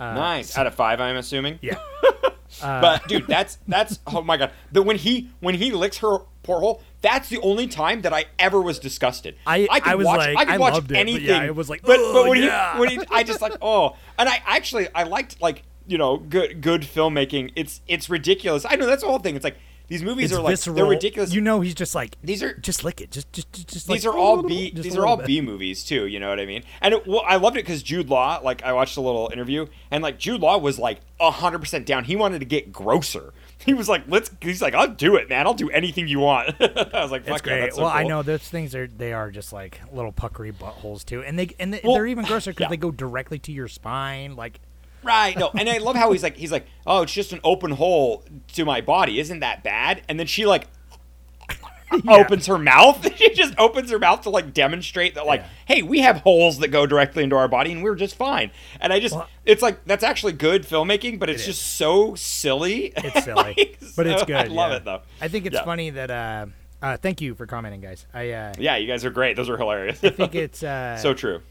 [0.00, 0.56] Uh, nice.
[0.56, 1.58] Out of five, I'm assuming.
[1.62, 1.78] Yeah.
[2.60, 4.52] Uh, but dude, that's that's oh my god.
[4.72, 8.60] The when he when he licks her porthole, that's the only time that I ever
[8.60, 9.36] was disgusted.
[9.46, 11.24] I- could I was watch like- I could I watch loved it, anything.
[11.28, 13.54] yeah, it was like, but, "Oh, but when yeah." he when he I just like
[13.62, 17.52] oh, and I actually I liked like you know good good filmmaking.
[17.56, 18.64] It's it's ridiculous.
[18.68, 19.36] I know that's the whole thing.
[19.36, 19.56] It's like
[19.88, 20.76] these movies It's are like visceral.
[20.76, 21.34] they're ridiculous.
[21.34, 23.10] You know, he's just like These are- just lick it.
[23.10, 24.70] Just just just, just these like, are all B.
[24.70, 25.26] These are all bit.
[25.26, 26.06] B movies too.
[26.06, 26.62] You know what I mean?
[26.80, 28.40] And it, well, I loved it because Jude Law.
[28.42, 32.04] Like I watched a little interview, and like Jude Law was like hundred percent down.
[32.04, 33.32] He wanted to get grosser.
[33.64, 35.46] He was like, "Let's." He's like, "I'll do it, man.
[35.46, 37.60] I'll do anything you want." I was like, "Fuck yeah, great.
[37.60, 41.04] that's so well, I know those things are they are just like little puckery buttholes
[41.04, 42.68] too, and they and they, Well, they're even grosser because yeah.
[42.70, 44.34] they go directly to your spine.
[44.34, 44.58] Like
[45.02, 45.36] Right.
[45.38, 48.24] No, and I love how he's like, he's like, "Oh, it's just an open hole
[48.54, 49.18] to my body.
[49.18, 50.68] Isn't that bad?" And then she like.
[52.08, 55.48] opens her mouth she just opens her mouth to like demonstrate that like Yeah.
[55.66, 58.50] hey we have holes that go directly into our body and we're just fine
[58.80, 62.14] and i just Well- it's like that's actually good filmmaking but it's It just so
[62.14, 64.36] silly it's silly, Like, but it's good.
[64.36, 64.76] i love yeah.
[64.78, 65.64] it though I think it's Yeah.
[65.66, 66.10] funny that.
[66.10, 66.46] Uh,
[66.80, 68.06] uh, thank you for commenting, guys.
[68.14, 71.12] I uh, yeah you guys are great those are hilarious I think it's uh, so
[71.12, 71.42] true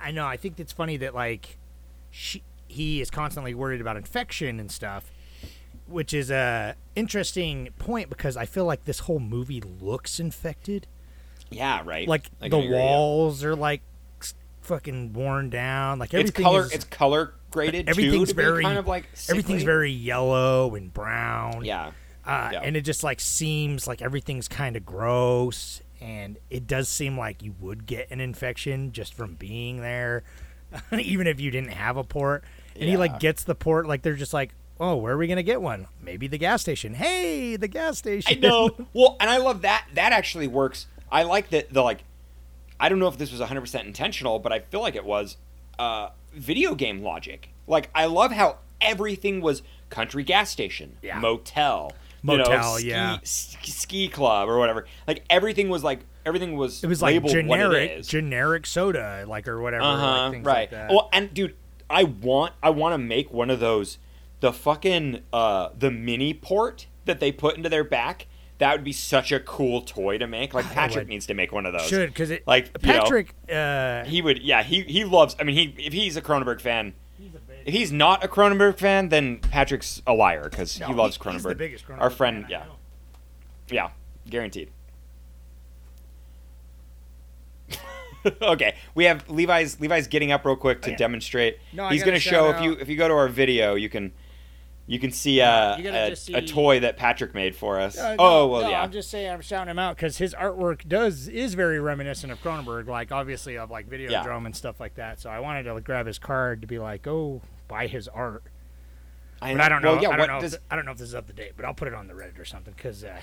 [0.00, 0.26] I know.
[0.26, 1.58] I think it's funny that like
[2.12, 5.10] she he is constantly worried about infection and stuff,
[5.86, 10.86] which is a interesting point because I feel like this whole movie looks infected.
[11.50, 12.82] yeah right Like I the can agree, yeah.
[12.84, 13.82] walls are like
[14.60, 15.98] fucking worn down.
[15.98, 19.06] Like it's everything color is it's color graded everything's too, to very kind of like
[19.28, 21.64] everything's very yellow and brown.
[21.64, 21.90] yeah
[22.24, 22.60] Uh, Yeah.
[22.62, 27.42] And it just like seems like everything's kind of gross, and it does seem like
[27.42, 30.22] you would get an infection just from being there,
[30.98, 32.44] even if you didn't have a port.
[32.74, 35.42] And he like gets the port, like they're just like, oh, where are we gonna
[35.42, 35.86] get one?
[36.00, 36.94] Maybe the gas station.
[36.94, 38.38] Hey, the gas station.
[38.38, 38.70] I know.
[38.92, 39.86] Well, and I love that.
[39.94, 40.86] That actually works.
[41.10, 42.04] I like that the like.
[42.80, 45.36] I don't know if this was 100 percent intentional, but I feel like it was.
[45.78, 47.50] Uh, video game logic.
[47.66, 51.18] Like I love how everything was country gas station, Yeah.
[51.18, 51.92] motel,
[52.22, 53.18] you know, Motel, ski, yeah.
[53.22, 54.86] ski club or whatever.
[55.06, 56.82] Like everything was like everything was.
[56.82, 60.06] it was like labeled what it generic, generic soda, like or whatever, Uh huh.
[60.24, 60.54] like, things right.
[60.60, 60.90] like that.
[60.90, 61.54] Well, and dude,
[61.90, 63.98] I want I want to make one of those
[64.40, 68.26] the fucking uh the mini port that they put into their back.
[68.58, 70.54] That would be such a cool toy to make.
[70.54, 71.88] Like Patrick needs to make one of those.
[71.88, 73.34] Should because it like you know, Patrick.
[73.52, 74.40] uh, he would.
[74.40, 75.34] Yeah, he he loves.
[75.40, 76.94] I mean, he if he's a Cronenberg fan.
[77.64, 81.32] If he's not a Cronenberg fan, then Patrick's a liar because No, he loves Cronenberg.
[81.34, 82.64] he's the biggest Our friend, fan yeah,
[83.70, 83.90] yeah,
[84.28, 84.70] guaranteed.
[88.42, 89.80] okay, we have Levi's.
[89.80, 90.96] Levi's getting up real quick to Okay.
[90.96, 91.58] demonstrate.
[91.72, 94.12] No, He's going to show if you if you go to our video, you can
[94.86, 97.96] you can see uh, you a, just a toy that Patrick made for us.
[97.98, 98.82] Uh, oh no, well, no, yeah.
[98.82, 102.42] I'm just saying I'm shouting him out because his artwork does is very reminiscent of
[102.42, 104.44] Cronenberg, like obviously of like Videodrome Yeah.
[104.46, 105.20] and stuff like that.
[105.20, 108.42] So I wanted to like, grab his card to be like, oh, buy his art.
[109.40, 109.94] I But I don't know.
[109.94, 110.40] Well, yeah, I don't know.
[110.40, 111.94] does if, I don't know if this is up to date, but I'll put it
[111.94, 113.18] on the Reddit or something because uh,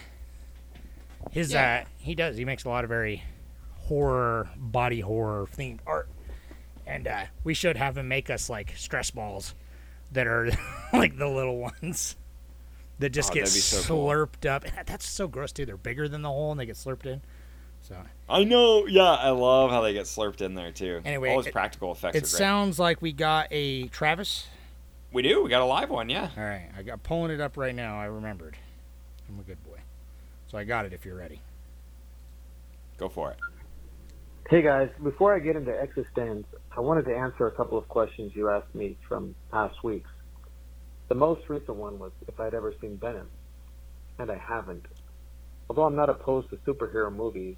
[1.32, 1.84] His Yeah.
[1.86, 2.38] uh, he does.
[2.38, 3.24] He makes a lot of very
[3.90, 6.08] horror, body horror themed art,
[6.88, 9.54] and uh, we should have him make us like stress balls
[10.12, 10.50] that are
[10.94, 12.16] like the little ones
[13.00, 14.08] that just Oh, get so cool.
[14.08, 14.64] slurped up.
[14.86, 15.66] That's so gross too.
[15.66, 17.22] They're bigger than the hole and they get slurped in.
[17.82, 17.96] So
[18.30, 18.86] I know.
[18.88, 21.02] Yeah, I love how they get slurped in there too.
[21.06, 22.30] Anyway, all those it- practical effects it are great.
[22.30, 24.48] sounds like we got a Travis.
[25.12, 25.44] we do.
[25.44, 26.10] We got a live one.
[26.10, 26.30] Yeah.
[26.38, 27.98] All right, I got pulling it up right now.
[28.00, 28.56] I remembered.
[29.30, 29.80] I'm a good boy,
[30.48, 30.94] so I got it.
[30.94, 31.40] If you're ready.
[32.98, 33.38] Go for it.
[34.50, 36.44] Hey guys, before I get into eXistenZ,
[36.76, 40.10] I wanted to answer a couple of questions you asked me from past weeks.
[41.08, 43.28] The most recent one was if I'd ever seen Venom,
[44.18, 44.88] and I haven't.
[45.70, 47.58] Although I'm not opposed to superhero movies,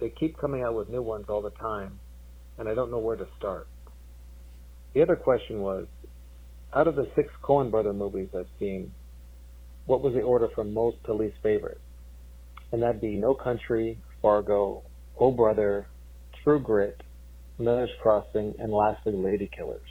[0.00, 2.00] they keep coming out with new ones all the time,
[2.56, 3.68] and I don't know where to start.
[4.94, 5.88] The other question was,
[6.72, 8.92] out of the six Coen brother movies I've seen,
[9.84, 11.82] what was the order from most to least favorite?
[12.72, 14.84] And that'd be No Country, Fargo,
[15.18, 15.86] Oh Brother,
[16.42, 17.02] True Grit,
[17.58, 19.88] Miller's Crossing, and lastly, Lady Killers.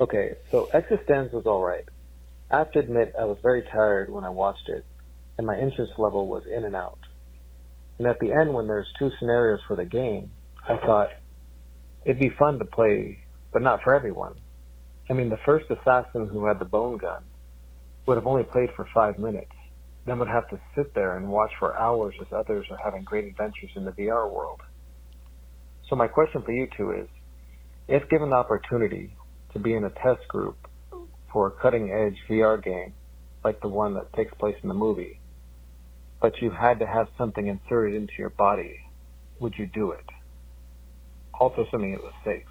[0.00, 1.88] okay, so eXistenZ was alright.
[2.50, 4.84] I have to admit, I was very tired when I watched it,
[5.38, 6.98] and my interest level was in and out.
[7.98, 10.30] And at the end, when there's two scenarios for the game,
[10.68, 11.08] I thought
[12.04, 13.20] it'd be fun to play,
[13.52, 14.34] but not for everyone.
[15.08, 17.22] I mean, the first assassin who had the bone gun
[18.06, 19.52] would have only played for five minutes,
[20.06, 23.24] then would have to sit there and watch for hours as others are having great
[23.24, 24.60] adventures in the VR world.
[25.94, 27.06] So my question for you two is,
[27.86, 29.14] if given the opportunity
[29.52, 30.56] to be in a test group
[31.32, 32.92] for a cutting edge VR game
[33.44, 35.20] like the one that takes place in the movie,
[36.20, 38.80] but you had to have something inserted into your body,
[39.38, 40.04] would you do it?
[41.38, 42.42] Also assuming it was safe.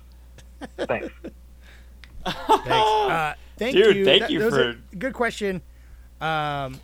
[0.87, 1.09] Thanks.
[2.23, 2.65] Thanks.
[2.65, 4.05] Uh, thank Dude, you.
[4.05, 5.61] thank That- you those for- are- good question.
[6.21, 6.79] Um,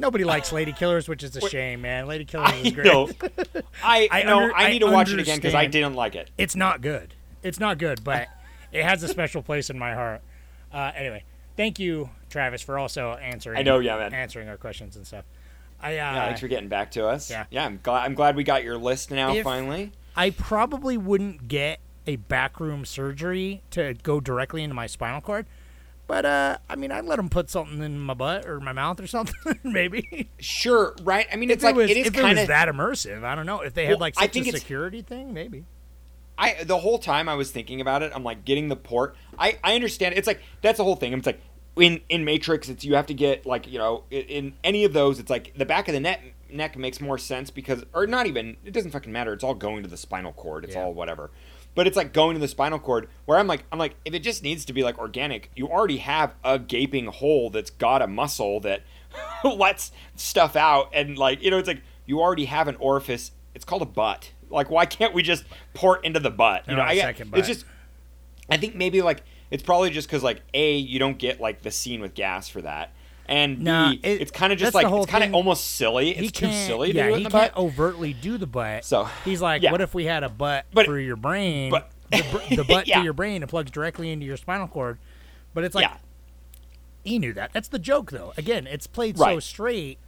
[0.00, 2.06] nobody likes Lady Killers, which is a shame, man.
[2.06, 2.86] Lady Killers is great.
[2.86, 3.08] know.
[3.84, 4.38] I, I no.
[4.40, 6.30] under- I I need to watch it again because I didn't like it.
[6.38, 7.14] It's not good.
[7.42, 8.28] It's not good, but
[8.72, 10.22] it has a special place in my heart.
[10.72, 11.24] Uh, anyway,
[11.56, 13.58] thank you, Travis, for also answering.
[13.58, 14.12] I know, yeah, man.
[14.12, 15.24] Answering our questions and stuff.
[15.80, 17.30] I uh, Yeah, thanks for getting back to us.
[17.30, 17.44] yeah.
[17.50, 17.64] yeah.
[17.64, 18.04] I'm glad.
[18.04, 19.34] I'm glad we got your list now.
[19.34, 19.92] If- finally.
[20.16, 25.46] I probably wouldn't get a backroom surgery to go directly into my spinal cord.
[26.10, 28.98] But uh, I mean, I'd let them put something in my butt or my mouth
[28.98, 30.28] or something, maybe.
[30.40, 30.96] Sure.
[31.04, 31.24] Right.
[31.32, 33.36] I mean, If it's like it was, it is kind was of that immersive, I
[33.36, 33.60] don't know.
[33.60, 35.66] If they had Well, like I think a security thing, maybe.
[36.36, 39.14] I the whole time I was thinking about it, I'm like getting the port.
[39.38, 40.16] I I understand.
[40.16, 41.12] It's like that's the whole thing.
[41.12, 41.40] It's like
[41.76, 44.92] in in Matrix, it's you have to get like you know in, in any of
[44.92, 48.26] those, it's like the back of the neck neck makes more sense because or not
[48.26, 49.32] even it doesn't fucking matter.
[49.32, 50.64] It's all going to the spinal cord.
[50.64, 50.82] It's Yeah.
[50.86, 51.30] all whatever.
[51.74, 54.20] But it's like going to the spinal cord where I'm like I'm like if it
[54.20, 58.06] just needs to be like organic, you already have a gaping hole that's got a
[58.06, 58.82] muscle that
[59.44, 63.32] lets stuff out and like you know it's like you already have an orifice.
[63.54, 64.32] It's called a butt.
[64.50, 65.44] Like why can't we just
[65.74, 66.64] port into the butt?
[66.68, 67.06] You know, I get,
[67.38, 67.64] it's just
[68.50, 71.70] I think maybe like it's probably just because like a you don't get like the
[71.70, 72.92] scene with gas for that,
[73.30, 76.10] and Nah, b it- it's kind of just like it's kind of almost silly.
[76.10, 77.56] It's too silly to yeah, do he can't butt.
[77.56, 78.84] overtly do the butt.
[78.84, 79.72] So, he's like, yeah.
[79.72, 81.70] what if we had a butt But- for your brain?
[81.70, 82.98] but- the, the butt Yeah.
[82.98, 84.98] to your brain, it plugs directly into your spinal cord.
[85.54, 85.96] But it's like yeah,
[87.04, 87.52] he knew that.
[87.52, 88.32] That's the joke, though.
[88.36, 89.98] Again, it's played so straight,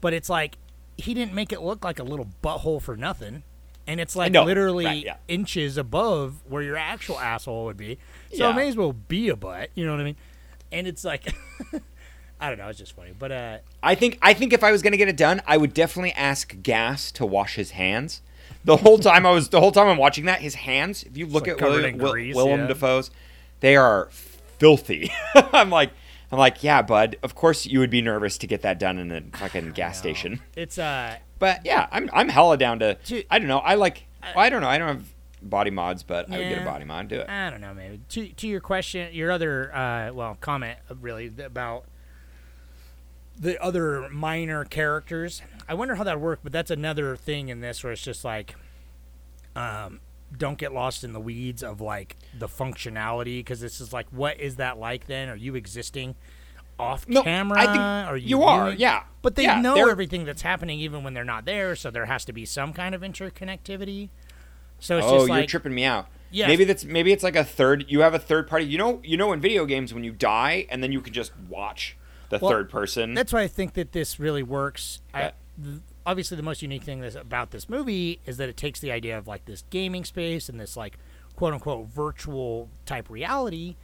[0.00, 0.56] but it's like
[0.96, 3.42] he didn't make it look like a little butthole for nothing.
[3.86, 5.16] And it's like literally right, yeah.
[5.28, 7.98] inches above where your actual asshole would be.
[8.34, 9.70] So it may as well be a butt.
[9.74, 10.16] You know what I mean?
[10.70, 11.34] And it's like,
[12.42, 12.68] I don't know.
[12.68, 13.12] It's just funny.
[13.16, 15.72] But uh, I think I think if I was gonna get it done, I would
[15.72, 18.20] definitely ask Gas to wash his hands.
[18.64, 21.04] The whole time I was the whole time I'm watching that, his hands.
[21.04, 22.66] If you look like at William, grease, Willem yeah.
[22.66, 23.10] Dafoe's,
[23.60, 24.08] they are
[24.58, 25.12] filthy.
[25.34, 25.92] I'm like.
[26.30, 27.16] I'm like, yeah, bud.
[27.22, 30.40] Of course, you would be nervous to get that done in a fucking gas station.
[30.56, 32.94] it's uh, But yeah, I'm I'm hella down to.
[32.94, 33.58] To- I don't know.
[33.58, 34.06] I like.
[34.22, 34.68] well, I don't know.
[34.68, 35.12] I don't have
[35.42, 37.08] body mods, but I would get a body mod.
[37.08, 37.28] Do it.
[37.28, 38.00] I don't know, maybe.
[38.08, 41.84] To to your question, your other uh, well comment uh, really about
[43.38, 45.42] the other minor characters.
[45.68, 48.54] I wonder how that worked, but that's another thing in this where it's just like,
[49.56, 50.00] um,
[50.36, 54.40] don't get lost in the weeds of like the functionality because this is like, what
[54.40, 55.06] is that like?
[55.06, 56.14] Then are you existing
[56.78, 57.60] off No, camera?
[57.60, 59.04] I think are you, you are, viewing- yeah.
[59.20, 62.24] But they Yeah, know everything that's happening even when they're not there, so there has
[62.24, 64.08] to be some kind of interconnectivity.
[64.80, 66.08] So it's oh, just you're tripping me out.
[66.32, 66.48] Yeah.
[66.48, 67.84] Maybe that's maybe it's like a third.
[67.88, 68.64] You have a third party.
[68.64, 71.30] You know, you know, in video games when you die and then you can just
[71.48, 71.96] watch
[72.32, 73.14] the Well, third person.
[73.14, 75.00] That's why I think that this really works.
[75.14, 78.90] I, th- obviously, the most unique thing about this movie is that it takes the
[78.90, 80.98] idea of like this gaming space and this like
[81.36, 83.76] quote unquote virtual type reality,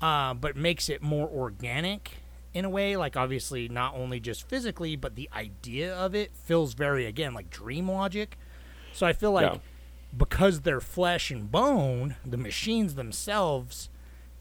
[0.00, 2.18] uh, but makes it more organic
[2.54, 2.96] in a way.
[2.96, 7.50] Like obviously not only just physically, but the idea of it feels very again like
[7.50, 8.36] dream logic.
[8.92, 9.58] So I feel like Yeah.
[10.16, 13.88] because they're flesh and bone, the machines themselves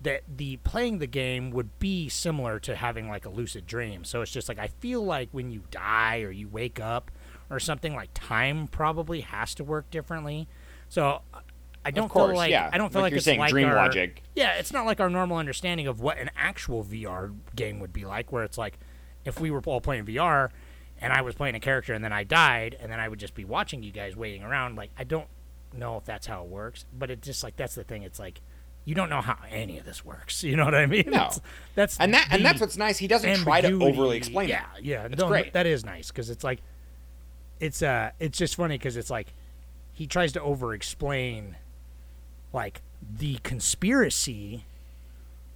[0.03, 4.03] that the playing the game would be similar to having like a lucid dream.
[4.03, 7.11] So it's just like I feel like when you die or you wake up
[7.49, 10.47] or something like time probably has to work differently.
[10.89, 11.21] So
[11.85, 12.69] I don't course, feel like yeah.
[12.71, 14.23] I don't feel Like like, you're it's saying, like dream our- logic.
[14.35, 18.05] Yeah, it's not like our normal understanding of what an actual VR game would be
[18.05, 18.77] like, where it's like
[19.25, 20.49] if we were all playing VR
[20.99, 23.33] and I was playing a character and then I died and then I would just
[23.35, 24.75] be watching you guys waiting around.
[24.75, 25.27] Like I don't
[25.73, 28.03] know if that's how it works, but it just like that's the thing.
[28.03, 28.41] It's like
[28.85, 30.43] you don't know how any of this works.
[30.51, 31.05] You know what I mean?
[31.07, 31.29] No.
[31.75, 32.97] That's and that and that's what's nice.
[32.97, 34.83] He doesn't try to overly explain Yeah, it.
[34.83, 35.53] yeah, no, great.
[35.53, 36.61] That is nice because it's like
[37.59, 39.33] it's uh it's just funny because it's like
[39.93, 41.55] he tries to over explain
[42.53, 42.81] like
[43.17, 44.65] the conspiracy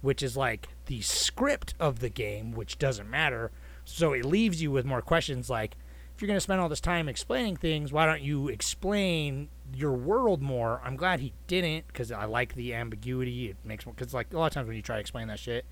[0.02, 3.50] which is like the script of the game which doesn't matter
[3.84, 5.76] so it leaves you with more questions like
[6.16, 9.92] if you're going to spend all this time explaining things why don't you explain your
[9.92, 14.32] world more i'm glad he didn't because i like the ambiguity it makes because like
[14.32, 15.64] a lot of times when you try to explain that shit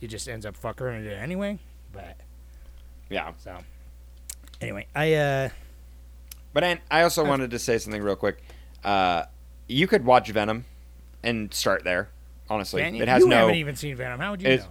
[0.00, 1.58] it just ends up fuckering it anyway
[1.92, 2.16] but
[3.10, 3.32] Yeah.
[3.38, 3.56] so
[4.60, 5.48] anyway i uh
[6.52, 8.42] But I, I also wanted to say something real quick.
[8.82, 9.24] Uh,
[9.68, 10.64] you could watch Venom
[11.22, 12.08] and start there.
[12.48, 13.36] Honestly, Man, it has you no.
[13.36, 14.20] haven't even seen Venom.
[14.20, 14.64] How would you know?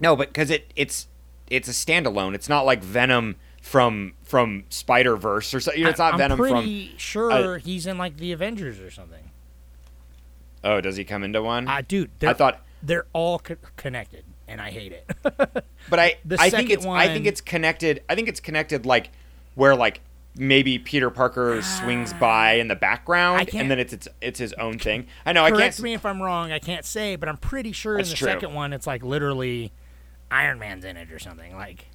[0.00, 1.06] No, but because it it's
[1.48, 2.34] it's a standalone.
[2.34, 3.36] It's not like Venom
[3.66, 5.80] from from Spider Verse or something.
[5.80, 6.98] You know, it's not I'm Venom pretty from.
[6.98, 9.30] sure he's in like the Avengers or something.
[10.62, 11.66] Oh, does he come into one?
[11.66, 15.10] Uh, dude, I thought, they're all co- connected, and I hate it.
[15.90, 18.04] but I the I think second it's I think it's connected.
[18.08, 19.10] I think it's connected like
[19.56, 20.00] where like
[20.36, 24.78] maybe Peter Parker swings by in the background, and then it's it's it's his own
[24.78, 25.08] thing.
[25.24, 25.58] I know I can't.
[25.58, 26.52] Correct me if I'm wrong.
[26.52, 28.28] I can't say, but I'm pretty sure in the true.
[28.28, 29.72] second one, it's like literally
[30.30, 31.56] Iron Man's in it or something.
[31.56, 31.86] Like,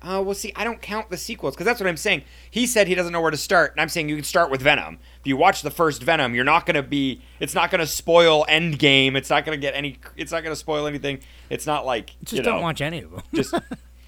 [0.00, 2.22] Oh, well, see, I don't count the sequels because that's what I'm saying.
[2.50, 4.62] He said he doesn't know where to start, and I'm saying you can start with
[4.62, 4.98] Venom.
[5.20, 7.20] If you watch the first Venom, you're not going to be.
[7.40, 9.16] It's not going to spoil Endgame.
[9.16, 9.98] It's not going to get any.
[10.16, 11.18] It's not going to spoil anything.
[11.50, 13.22] It's not like just you don't watch any of them.
[13.34, 13.54] Just.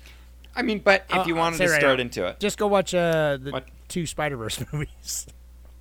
[0.57, 2.67] I mean, but if I'll- you wanted to right start now, into it, just go
[2.69, 3.67] watch uh, the What?
[3.89, 5.27] two Spider Verse movies.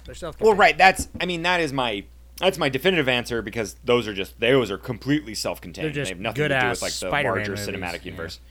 [0.06, 0.76] They're well, right.
[0.78, 1.08] That's.
[1.22, 2.04] I mean, that is my.
[2.40, 5.86] That's my definitive answer because those are just those are completely self-contained.
[5.86, 8.40] They're just they have nothing to do with like the Spider-Man larger movies, cinematic universe.
[8.42, 8.49] Yeah,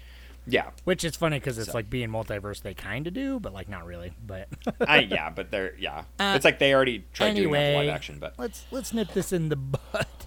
[0.50, 1.74] Yeah, which is funny because it's So.
[1.74, 2.62] like being multiverse.
[2.62, 4.12] They kind of do, but like not really.
[4.26, 4.48] But
[4.80, 6.04] I yeah, but they're yeah.
[6.18, 9.12] Uh, it's like they already tried doing anyway, for live action, but let's let's nip
[9.12, 10.08] this in the butt.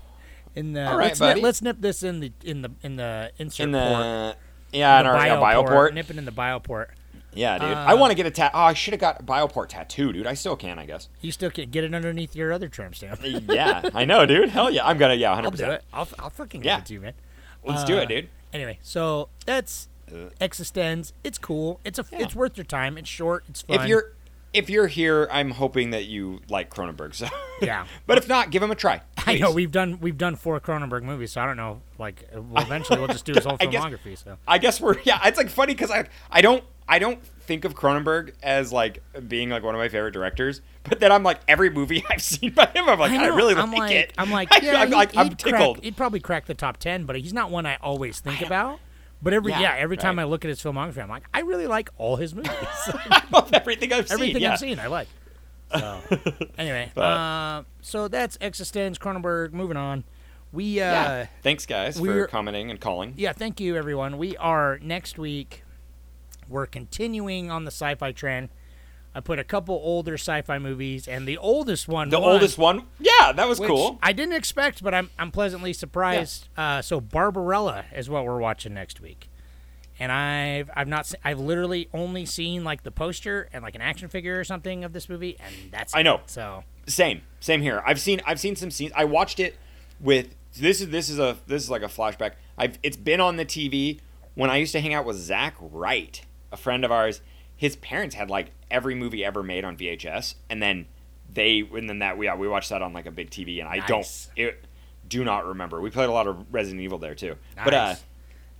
[0.53, 1.41] In the All right, let's, nip, buddy.
[1.41, 3.83] let's nip this in the in the in the insert in port.
[3.89, 4.35] the
[4.73, 5.67] yeah, in the our bioport.
[5.69, 5.93] bioport.
[5.93, 6.87] Nip it in the bioport.
[7.33, 7.69] Yeah, dude.
[7.69, 8.51] Uh, I want to get a tat.
[8.53, 10.27] Oh, I should have got a Bioport tattoo, dude.
[10.27, 11.07] I still can, I guess.
[11.21, 13.21] You still can get it underneath your other trim stamp.
[13.23, 14.49] yeah, I know, dude.
[14.49, 15.13] Hell yeah, I'm gonna.
[15.13, 15.47] Yeah, 100.
[15.47, 15.83] I'll do it.
[15.93, 16.75] I'll, I'll fucking Yeah.
[16.75, 17.13] give it to you, man.
[17.63, 18.29] Let's do Uh, it, dude.
[18.51, 19.87] Anyway, so that's
[20.39, 21.13] eXistenZ.
[21.23, 21.79] It's cool.
[21.83, 22.05] It's a.
[22.11, 22.97] It's worth your time.
[22.97, 23.43] It's short.
[23.49, 23.81] It's fun.
[23.81, 24.13] If you're
[24.53, 27.15] if you're here, I'm hoping that you like Cronenberg.
[27.15, 27.27] So
[27.61, 27.85] Yeah.
[28.05, 29.01] but if not, give him a try.
[29.25, 31.81] I know we've done we've done four Cronenberg movies, so I don't know.
[31.97, 34.17] Like, uh, well, eventually we'll just do his whole I guess- filmography.
[34.17, 35.19] So I guess we're yeah.
[35.25, 39.49] It's like funny because I I don't I don't think of Cronenberg as like being
[39.49, 42.65] like one of my favorite directors, but then I'm like every movie I've seen by
[42.65, 44.13] him, I'm like I, know, really I'm like, like, it.
[44.17, 45.77] I'm like, yeah, I'm he- like I'm tickled.
[45.77, 48.79] Crack, he'd probably crack the top ten, but he's not one I always think about.
[49.21, 50.17] But every yeah, Yeah, every time.
[50.19, 52.51] I look at his filmography, I'm like, I really like all his movies.
[52.55, 54.15] I love everything I've seen.
[54.15, 54.53] Everything yeah.
[54.53, 55.07] I've seen, I like.
[55.77, 56.01] So
[56.57, 59.53] anyway, uh, so that's eXistenZ Cronenberg.
[59.53, 60.03] Moving on,
[60.51, 61.25] we uh, yeah.
[61.43, 63.13] Thanks, guys, for commenting and calling.
[63.15, 64.17] yeah, thank you everyone.
[64.17, 65.63] We are next week.
[66.49, 68.49] We're continuing on the sci-fi trend.
[69.13, 72.83] I put a couple older sci-fi movies, and the oldest one, The won, oldest one,
[72.99, 73.99] yeah, that was which cool.
[74.01, 76.47] I didn't expect, but I'm I'm pleasantly surprised.
[76.57, 79.27] Uh, so Barbarella is what we're watching next week,
[79.99, 83.81] and I've I've not se- I've literally only seen like the poster and like an
[83.81, 86.03] action figure or something of this movie, and that's I it.
[86.03, 86.21] know.
[86.25, 87.83] So Same, same here.
[87.85, 88.93] I've seen I've seen some scenes.
[88.95, 89.57] I watched it
[89.99, 92.33] with this is this is a this is like a flashback.
[92.57, 93.99] I've it's been on the TV
[94.35, 97.19] when I used to hang out with Zach Wright, a friend of ours.
[97.57, 100.87] His parents had like every movie ever made on VHS, and then
[101.33, 103.67] they and then that we yeah, we watched that on like a big TV, and
[103.69, 103.87] I Nice.
[103.87, 104.65] don't it,
[105.07, 105.79] do not remember.
[105.81, 108.03] We played a lot of Resident Evil there too, but uh, Nice.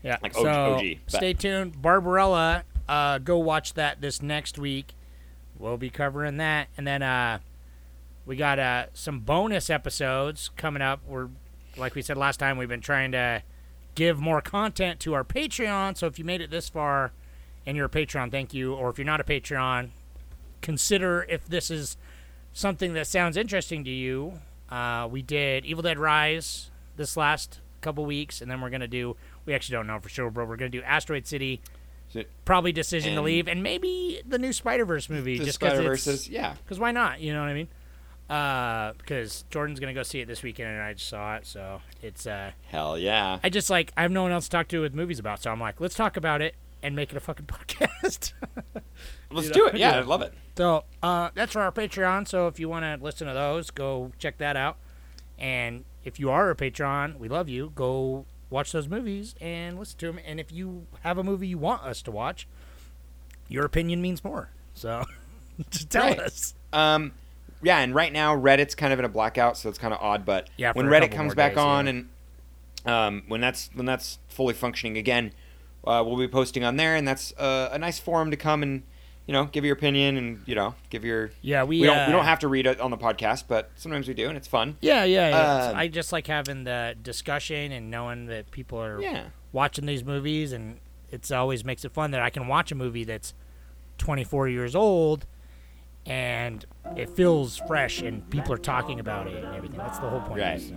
[0.03, 0.18] Yeah.
[0.22, 1.82] Like so OG, OG, but- stay tuned.
[1.82, 4.93] Barbarella, uh, go watch that this next week.
[5.59, 7.39] We'll be covering that, and then uh,
[8.26, 11.01] we got uh, some bonus episodes coming up.
[11.07, 11.30] We're
[11.78, 13.43] like we said last time, we've been trying to
[13.95, 15.97] give more content to our Patreon.
[15.97, 17.12] So if you made it this far
[17.66, 18.74] and you're a Patreon, thank you.
[18.74, 19.89] Or if you're not a Patreon,
[20.62, 21.97] consider if this is
[22.53, 24.39] something that sounds interesting to you.
[24.70, 29.16] Uh, we did Evil Dead Rise this last couple weeks, and then we're gonna do.
[29.45, 31.62] We actually don't know for sure, but we're gonna do Asteroid City.
[32.43, 35.39] Probably Decision to Leave, and maybe the new Spider Verse movie.
[35.39, 36.55] The just because Spider-Verse yeah.
[36.64, 37.22] Because why not?
[37.22, 37.68] You know what I mean?
[38.30, 41.82] Uh, because Jordan's gonna go see it this weekend, and I just saw it, so
[42.01, 42.51] it's uh.
[42.68, 43.39] Hell yeah.
[43.43, 45.51] I just like I have no one else to talk to with movies about, so
[45.51, 48.34] I'm like, let's talk about it and make it a fucking podcast.
[49.32, 49.76] Let's You do it.
[49.76, 49.98] Yeah, Yeah.
[50.00, 50.34] I love it.
[50.58, 52.28] So uh, that's for our Patreon.
[52.28, 54.78] So if you want to listen to those, go check that out.
[55.40, 57.72] And if you are a Patreon, we love you.
[57.76, 60.20] Go watch those movies and listen to them.
[60.26, 62.48] And if you have a movie you want us to watch,
[63.48, 64.50] your opinion means more.
[64.74, 65.06] So
[65.70, 66.20] just tell Right.
[66.20, 66.54] us.
[66.74, 67.14] Um,
[67.64, 70.26] yeah, and right now Reddit's kind of in a blackout, so it's kind of odd.
[70.26, 71.90] But Yeah, when Reddit comes back days, on yeah.
[71.92, 72.10] and
[72.86, 75.32] um, when that's when that's fully functioning again,
[75.86, 78.84] uh, we'll be posting on there, and that's uh, a nice forum to come and
[79.28, 82.06] you know give your opinion and you know give your Yeah, we, we don't uh,
[82.08, 84.48] we don't have to read it on the podcast, but sometimes we do, and it's
[84.48, 84.78] fun.
[84.82, 85.30] Yeah, yeah.
[85.30, 85.70] yeah.
[85.70, 89.26] Um, I just like having the discussion and knowing that people are Yeah.
[89.52, 93.04] watching these movies, and it's always makes it fun that I can watch a movie
[93.04, 93.34] that's
[93.98, 95.26] 24 years old
[96.06, 96.66] and
[96.98, 99.78] it feels fresh and people are talking about it and everything.
[99.78, 100.42] That's the whole point.
[100.42, 100.60] Right.
[100.60, 100.76] So.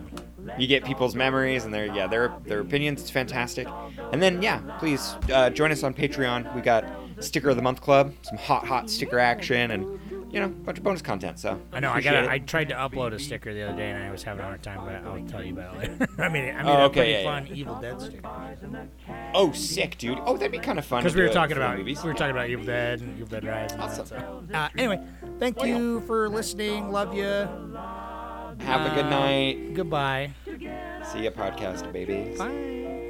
[0.59, 3.01] You get people's memories and their yeah their their opinions.
[3.01, 3.67] It's fantastic.
[4.13, 6.55] And then yeah, please uh, join us on Patreon.
[6.55, 6.85] We got
[7.21, 10.01] sticker of the month club, some hot hot sticker action, and
[10.33, 11.39] you know a bunch of bonus content.
[11.39, 11.91] So I know.
[11.93, 12.15] I got.
[12.29, 14.63] I tried to upload a sticker the other day and I was having a hard
[14.63, 16.13] time, but I'll tell you about it later.
[16.23, 17.25] I mean, I mean, Oh, a pretty yeah, yeah.
[17.25, 18.89] fun Evil Dead sticker.
[19.35, 20.19] Oh, sick, dude.
[20.27, 21.03] Oh, that'd be kind of fun.
[21.03, 22.03] Because we were talking about movies.
[22.03, 23.73] we were talking about Evil Dead and Evil Dead Rise.
[23.73, 24.07] All that, Awesome.
[24.07, 24.45] so.
[24.53, 25.01] Uh, anyway,
[25.39, 26.91] thank you for listening.
[26.91, 27.25] Love you.
[27.25, 29.75] Have a good night.
[29.75, 30.31] Goodbye.
[30.47, 32.39] See ya, podcast babies.
[32.39, 33.03] Bye.